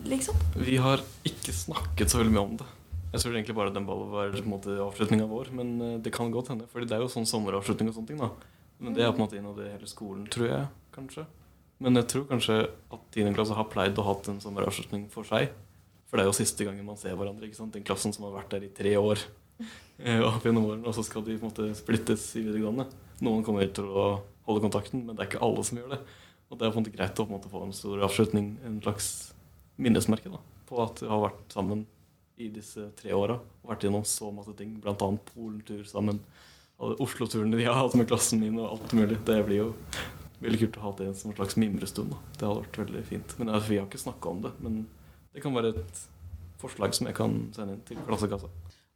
liksom? 0.10 0.40
Vi 0.56 0.78
har 0.82 1.04
ikke 1.28 1.54
snakket 1.56 2.12
så 2.12 2.22
veldig 2.22 2.34
mye 2.34 2.46
om 2.46 2.58
det. 2.62 2.70
Jeg 3.14 3.22
tror 3.22 3.36
egentlig 3.36 3.56
bare 3.58 3.74
den 3.74 3.86
ballen 3.86 4.10
var 4.10 4.34
avslutninga 4.88 5.28
vår, 5.30 5.52
men 5.54 5.74
eh, 5.82 6.00
det 6.02 6.14
kan 6.16 6.32
godt 6.34 6.50
hende. 6.50 6.68
Fordi 6.72 6.88
det 6.90 6.98
er 6.98 7.04
jo 7.04 7.12
sånn 7.14 7.30
sommeravslutning 7.30 7.92
og 7.92 7.98
sånne 7.98 8.10
ting, 8.10 8.22
da. 8.24 8.32
Men 8.84 8.96
det 8.98 9.04
er 9.06 9.12
på 9.14 9.22
en 9.22 9.26
måte 9.28 9.38
innad 9.38 9.60
i 9.62 9.70
hele 9.70 9.90
skolen, 9.90 10.26
tror 10.34 10.50
jeg, 10.50 10.66
kanskje. 10.96 11.28
Men 11.84 12.00
jeg 12.00 12.10
tror 12.10 12.26
kanskje 12.30 12.58
at 12.66 13.04
10. 13.14 13.30
klasse 13.36 13.58
har 13.58 13.70
pleid 13.70 14.00
å 14.00 14.08
ha 14.08 14.16
en 14.32 14.42
sommeravslutning 14.42 15.06
for 15.14 15.28
seg. 15.28 15.54
For 16.10 16.18
det 16.18 16.26
er 16.26 16.30
jo 16.30 16.36
siste 16.38 16.66
gangen 16.66 16.86
man 16.88 16.98
ser 17.00 17.16
hverandre. 17.18 17.48
ikke 17.48 17.60
sant? 17.60 17.74
Den 17.76 17.86
klassen 17.86 18.14
som 18.16 18.28
har 18.28 18.36
vært 18.38 18.54
der 18.54 18.66
i 18.66 18.74
tre 18.74 18.96
år. 18.98 19.22
Og, 19.60 20.26
opp 20.30 20.46
gjennom 20.46 20.68
årene, 20.70 20.88
Og 20.90 20.98
så 20.98 21.06
skal 21.06 21.26
de 21.26 21.38
på 21.38 21.48
en 21.48 21.54
måte 21.54 21.70
splittes 21.78 22.28
i 22.38 22.44
videregående. 22.46 22.86
Noen 23.26 23.46
kommer 23.46 23.66
til 23.70 23.90
å 23.90 24.08
holde 24.48 24.64
kontakten, 24.66 25.06
men 25.06 25.16
det 25.18 25.24
er 25.26 25.32
ikke 25.32 25.44
alle 25.46 25.66
som 25.66 25.80
gjør 25.80 25.96
det. 25.96 26.02
Og 26.50 26.60
det 26.60 26.66
er 26.66 26.74
på 26.74 26.78
en 26.78 26.86
måte 26.86 26.96
greit 26.98 27.18
å 27.18 27.26
på 27.26 27.32
en 27.32 27.38
måte 27.38 27.50
få 27.50 27.64
en 27.66 27.74
stor 27.74 28.04
avslutning, 28.06 28.56
en 28.66 28.82
slags 28.84 29.08
minnesmerke 29.82 30.32
da, 30.32 30.40
på 30.70 30.80
at 30.84 31.02
vi 31.04 31.10
har 31.10 31.22
vært 31.24 31.54
sammen 31.54 31.86
i 32.42 32.50
disse 32.54 32.90
tre 33.00 33.14
åra. 33.16 33.38
Vært 33.68 33.86
gjennom 33.86 34.06
så 34.08 34.32
masse 34.34 34.56
ting, 34.58 34.76
bl.a. 34.82 34.96
Polentur 35.34 35.84
sammen. 35.88 36.20
Oslo-turene 36.84 37.58
de 37.58 37.68
har 37.68 37.78
hatt 37.78 37.96
med 37.96 38.10
klassen 38.10 38.42
min 38.42 38.58
og 38.60 38.72
alt 38.74 38.96
mulig. 38.98 39.20
Det 39.28 39.38
blir 39.48 39.62
jo 39.62 39.68
veldig 40.44 40.60
kult 40.64 40.80
å 40.80 40.86
ha 40.88 40.94
det 41.00 41.12
som 41.20 41.32
en 41.32 41.38
slags 41.38 41.58
mimrestund. 41.62 42.12
da. 42.12 42.22
Det 42.40 42.48
hadde 42.50 42.66
vært 42.66 42.82
veldig 42.84 43.04
fint. 43.08 43.36
Men 43.40 43.54
Vi 43.54 43.78
har 43.78 43.88
ikke 43.88 44.02
snakka 44.02 44.30
om 44.30 44.42
det, 44.44 44.54
men 44.60 44.86
det 45.34 45.44
kan 45.46 45.56
være 45.56 45.76
et 45.78 46.02
forslag 46.62 46.96
som 46.96 47.08
jeg 47.08 47.18
kan 47.18 47.38
sende 47.56 47.78
inn 47.78 47.86
til 47.88 48.02
klassekassa. 48.08 48.50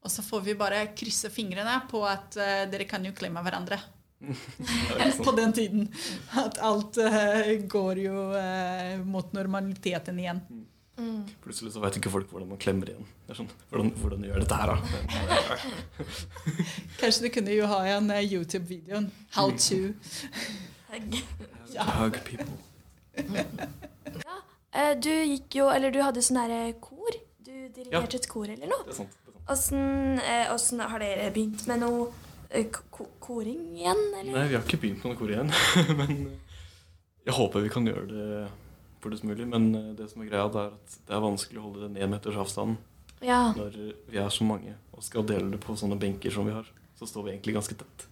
Og 0.04 0.12
så 0.14 0.24
får 0.24 0.44
vi 0.46 0.58
bare 0.58 0.86
krysse 0.96 1.30
fingrene 1.34 1.82
på 1.92 2.04
at 2.08 2.38
eh, 2.40 2.66
dere 2.72 2.88
kan 2.88 3.04
jo 3.06 3.16
klemme 3.18 3.42
hverandre. 3.44 3.80
På 5.24 5.32
den 5.38 5.54
tiden. 5.54 5.88
At 6.34 6.58
alt 6.66 6.98
uh, 6.98 7.52
går 7.70 8.00
jo 8.08 8.24
uh, 8.34 9.06
mot 9.06 9.34
normaliteten 9.38 10.20
igjen. 10.20 10.42
Plutselig 11.44 11.76
så 11.76 11.82
vet 11.84 12.00
ikke 12.00 12.10
folk 12.10 12.32
hvordan 12.34 12.50
man 12.50 12.58
klemmer 12.62 12.90
igjen. 12.90 13.06
Det 13.28 13.36
er 13.36 13.38
sånn, 13.44 13.50
hvordan, 13.70 13.92
hvordan 14.02 14.24
gjør 14.26 14.42
dette 14.42 14.58
her, 14.58 14.72
da? 14.72 14.78
Kanskje 17.02 17.28
du 17.28 17.30
kunne 17.36 17.54
jo 17.54 17.68
ha 17.70 17.84
en 17.94 18.10
uh, 18.10 18.18
YouTube-video. 18.24 19.04
How 19.38 19.52
to. 19.68 19.94
Hug 21.78 22.18
people. 22.26 22.50
ja, 24.74 24.94
Du 24.98 25.12
gikk 25.14 25.60
jo, 25.62 25.70
eller 25.74 25.94
du 25.94 26.02
hadde 26.02 26.26
sånn 26.26 26.42
herre 26.42 26.74
kor. 26.82 27.14
Du 27.46 27.54
dirigerte 27.54 28.18
Ja. 28.18 28.22
et 28.24 28.30
kor 28.32 28.50
eller 28.50 28.66
noe. 28.74 28.84
Det 28.88 28.96
er 28.96 29.02
sant. 29.04 29.14
Åssen 29.48 30.82
har 30.82 31.00
dere 31.00 31.30
begynt 31.32 31.62
med 31.70 31.86
noe 31.86 32.10
koring 33.20 33.64
igjen, 33.78 34.04
eller? 34.20 34.34
Nei, 34.34 34.48
vi 34.48 34.56
har 34.56 34.64
ikke 34.64 34.80
begynt 34.82 35.04
med 35.04 35.14
noe 35.14 35.20
kor 35.20 35.32
igjen. 35.34 35.52
men 36.00 36.14
eh, 36.32 36.58
jeg 37.28 37.36
håper 37.36 37.66
vi 37.66 37.72
kan 37.74 37.88
gjøre 37.90 38.08
det 38.12 38.28
fortest 39.04 39.26
mulig. 39.28 39.48
Men 39.52 39.70
eh, 39.76 39.90
det 40.00 40.10
som 40.12 40.24
er 40.24 40.30
greia, 40.32 40.48
det 40.54 40.64
er 40.64 40.76
at 40.76 41.00
det 41.08 41.18
er 41.18 41.26
vanskelig 41.26 41.62
å 41.62 41.66
holde 41.68 41.86
det 41.86 41.94
ned 41.98 42.14
meters 42.14 42.40
avstand 42.40 42.78
Ja. 43.26 43.54
når 43.58 43.78
vi 44.08 44.22
er 44.22 44.30
så 44.34 44.48
mange 44.48 44.76
og 44.94 45.04
skal 45.06 45.26
dele 45.28 45.52
det 45.54 45.62
på 45.64 45.76
sånne 45.78 46.00
benker 46.00 46.34
som 46.34 46.48
vi 46.48 46.56
har. 46.56 46.68
Så 46.98 47.10
står 47.10 47.28
vi 47.28 47.36
egentlig 47.36 47.58
ganske 47.60 47.78
tett. 47.78 48.08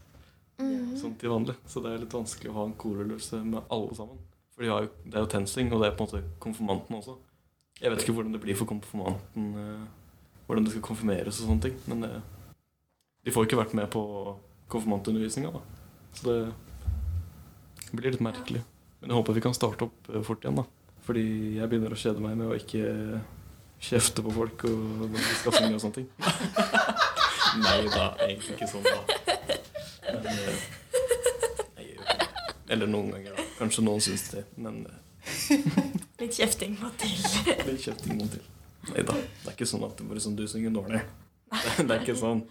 Mm. 0.56 0.94
sånn 0.96 1.16
til 1.20 1.32
vanlig. 1.34 1.56
Så 1.68 1.82
det 1.84 1.92
er 1.92 2.04
litt 2.04 2.14
vanskelig 2.16 2.52
å 2.52 2.56
ha 2.60 2.66
en 2.70 2.78
korøvelse 2.80 3.42
med 3.44 3.66
alle 3.74 3.96
sammen. 3.98 4.20
For 4.56 4.64
de 4.64 4.70
jo, 4.70 4.76
det 5.04 5.18
er 5.18 5.26
jo 5.26 5.32
TenSing, 5.34 5.72
og 5.76 5.82
det 5.82 5.90
er 5.90 5.98
på 5.98 6.06
en 6.06 6.12
måte 6.12 6.36
konfirmanten 6.44 6.96
også. 6.96 7.18
Jeg 7.82 7.92
vet 7.92 8.04
ikke 8.06 8.16
hvordan 8.16 8.36
det 8.38 8.40
blir 8.46 8.56
for 8.56 8.70
konfirmanten, 8.70 9.50
eh, 9.60 9.82
hvordan 10.48 10.64
det 10.64 10.72
skal 10.72 10.86
konfirmeres 10.86 11.42
og 11.42 11.50
sånne 11.50 11.66
ting. 11.66 11.76
Men 11.92 12.06
eh, 12.08 12.22
de 13.26 13.34
får 13.34 13.48
ikke 13.48 13.58
vært 13.58 13.74
med 13.78 13.90
på 13.94 14.02
konfirmantundervisninga, 14.70 15.52
da. 15.56 15.62
Så 16.16 16.30
det 16.30 17.96
blir 17.98 18.14
litt 18.14 18.24
merkelig. 18.24 18.62
Men 19.02 19.12
jeg 19.12 19.20
håper 19.20 19.38
vi 19.38 19.44
kan 19.46 19.56
starte 19.58 19.88
opp 19.88 20.10
eh, 20.12 20.22
fort 20.26 20.46
igjen, 20.46 20.60
da. 20.62 20.66
Fordi 21.06 21.24
jeg 21.60 21.70
begynner 21.70 21.94
å 21.94 22.00
kjede 22.00 22.22
meg 22.24 22.38
med 22.38 22.52
å 22.52 22.58
ikke 22.58 22.84
kjefte 23.86 24.24
på 24.26 24.34
folk 24.34 24.64
og 24.70 24.86
når 25.02 25.18
de 25.18 25.38
skal 25.42 25.58
synge 25.58 25.78
og 25.78 25.84
sånne 25.84 26.00
ting. 26.00 26.08
Nei 27.66 27.82
da, 27.94 28.08
egentlig 28.26 28.56
ikke 28.56 28.70
sånn, 28.70 28.86
da. 28.86 29.02
Men 30.06 30.30
eh, 30.32 30.64
jeg 31.82 31.90
gjør 31.92 32.04
ikke 32.06 32.20
det. 32.22 32.30
Eller 32.76 32.90
noen 32.90 33.14
ganger, 33.14 33.38
da. 33.38 33.48
Kanskje 33.60 33.86
noen 33.86 34.04
syns 34.06 34.28
det, 34.34 34.46
men 34.58 34.84
eh, 34.90 35.02
Litt 36.22 36.38
kjefting 36.38 36.78
må 36.78 36.92
til. 37.02 37.16
litt 37.66 37.82
kjefting 37.82 38.20
må 38.20 38.30
til. 38.30 38.46
Nei 38.92 39.06
da. 39.06 39.16
Det 39.18 39.50
er 39.50 39.56
ikke 39.56 39.70
sånn 39.70 39.86
at 39.88 39.98
det 39.98 40.06
bare 40.10 40.22
sånn 40.22 40.38
du 40.38 40.46
synger 40.50 40.74
dårlig. 40.78 41.02
Det, 41.54 41.74
det 41.88 41.90
er 41.90 42.06
ikke 42.06 42.18
sånn. 42.20 42.46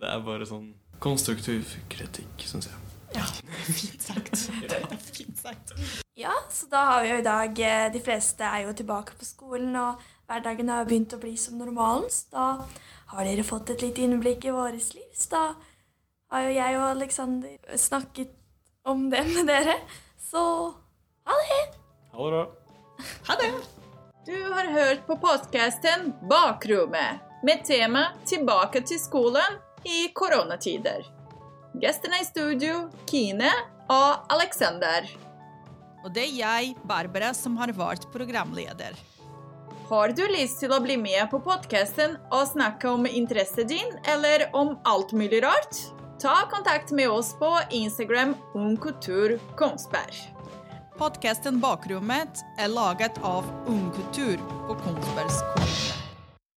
Det 0.00 0.08
er 0.08 0.22
bare 0.24 0.46
sånn 0.48 0.72
konstruktiv 1.02 1.74
kritikk, 1.92 2.46
syns 2.46 2.70
jeg. 2.70 2.78
Ja, 3.12 3.24
Fint 3.66 4.02
sagt. 4.02 4.38
Fint 5.16 5.38
sagt. 5.38 5.74
Ja, 6.16 6.32
så 6.50 6.68
da 6.72 6.84
har 6.88 7.02
vi 7.02 7.10
jo 7.10 7.18
i 7.20 7.24
dag 7.26 7.58
eh, 7.60 7.88
De 7.92 8.00
fleste 8.00 8.46
er 8.46 8.64
jo 8.66 8.72
tilbake 8.76 9.16
på 9.18 9.26
skolen, 9.26 9.74
og 9.76 10.00
hverdagen 10.30 10.70
har 10.72 10.88
begynt 10.88 11.12
å 11.12 11.20
bli 11.20 11.34
som 11.40 11.58
normalen. 11.60 12.08
Så 12.12 12.32
da 12.32 12.46
har 13.12 13.28
dere 13.28 13.44
fått 13.44 13.74
et 13.74 13.84
lite 13.84 14.06
innblikk 14.06 14.46
i 14.48 14.54
vårt 14.54 14.94
liv. 14.96 15.10
Så 15.16 15.28
da 15.34 15.42
har 16.32 16.46
jo 16.46 16.54
jeg 16.56 16.78
og 16.78 16.86
Aleksander 16.94 17.76
snakket 17.76 18.32
om 18.88 19.10
det 19.12 19.26
med 19.28 19.50
dere. 19.50 19.76
Så 20.30 20.42
ha 21.28 21.36
det! 21.42 21.62
Ha 22.14 22.24
det 22.24 22.32
bra. 22.32 22.46
Ha 23.28 23.36
det! 23.42 23.52
Du 24.26 24.36
har 24.54 24.70
hørt 24.70 25.04
på 25.08 25.16
podcasten 25.18 26.12
Bakrommet 26.30 27.28
med 27.42 27.64
tema 27.66 28.04
Tilbake 28.30 28.84
til 28.86 29.00
skolen 29.02 29.58
i 29.84 30.08
koronatider. 30.14 31.06
Gjestene 31.80 32.20
i 32.22 32.26
studio 32.26 32.88
Kine 33.08 33.50
og 33.90 34.32
Alexander. 34.32 35.08
Og 36.02 36.10
det 36.14 36.26
er 36.26 36.36
jeg, 36.36 36.74
Barbara, 36.84 37.30
som 37.34 37.56
har 37.60 37.72
vært 37.76 38.08
programleder. 38.12 38.98
Har 39.88 40.14
du 40.16 40.22
lyst 40.32 40.62
til 40.62 40.72
å 40.72 40.80
bli 40.82 40.96
med 40.96 41.26
på 41.30 41.40
podcasten 41.44 42.16
og 42.32 42.46
snakke 42.52 42.88
om 42.90 43.06
interessen 43.06 43.68
din, 43.68 43.96
eller 44.08 44.48
om 44.56 44.76
alt 44.88 45.12
mulig 45.12 45.42
rart? 45.44 45.82
Ta 46.22 46.46
kontakt 46.50 46.92
med 46.94 47.10
oss 47.10 47.32
på 47.38 47.50
Instagram 47.70 48.36
Ung 48.54 48.76
Kultur 48.76 49.38
Kongsberg. 49.58 50.22
Podcasten 50.98 51.58
Bakrommet 51.60 52.44
er 52.60 52.68
laget 52.70 53.18
av 53.26 53.48
Ungkultur 53.66 54.38
på 54.68 54.76
Kongsbergs 54.84 55.42
Kongsberg 55.54 55.91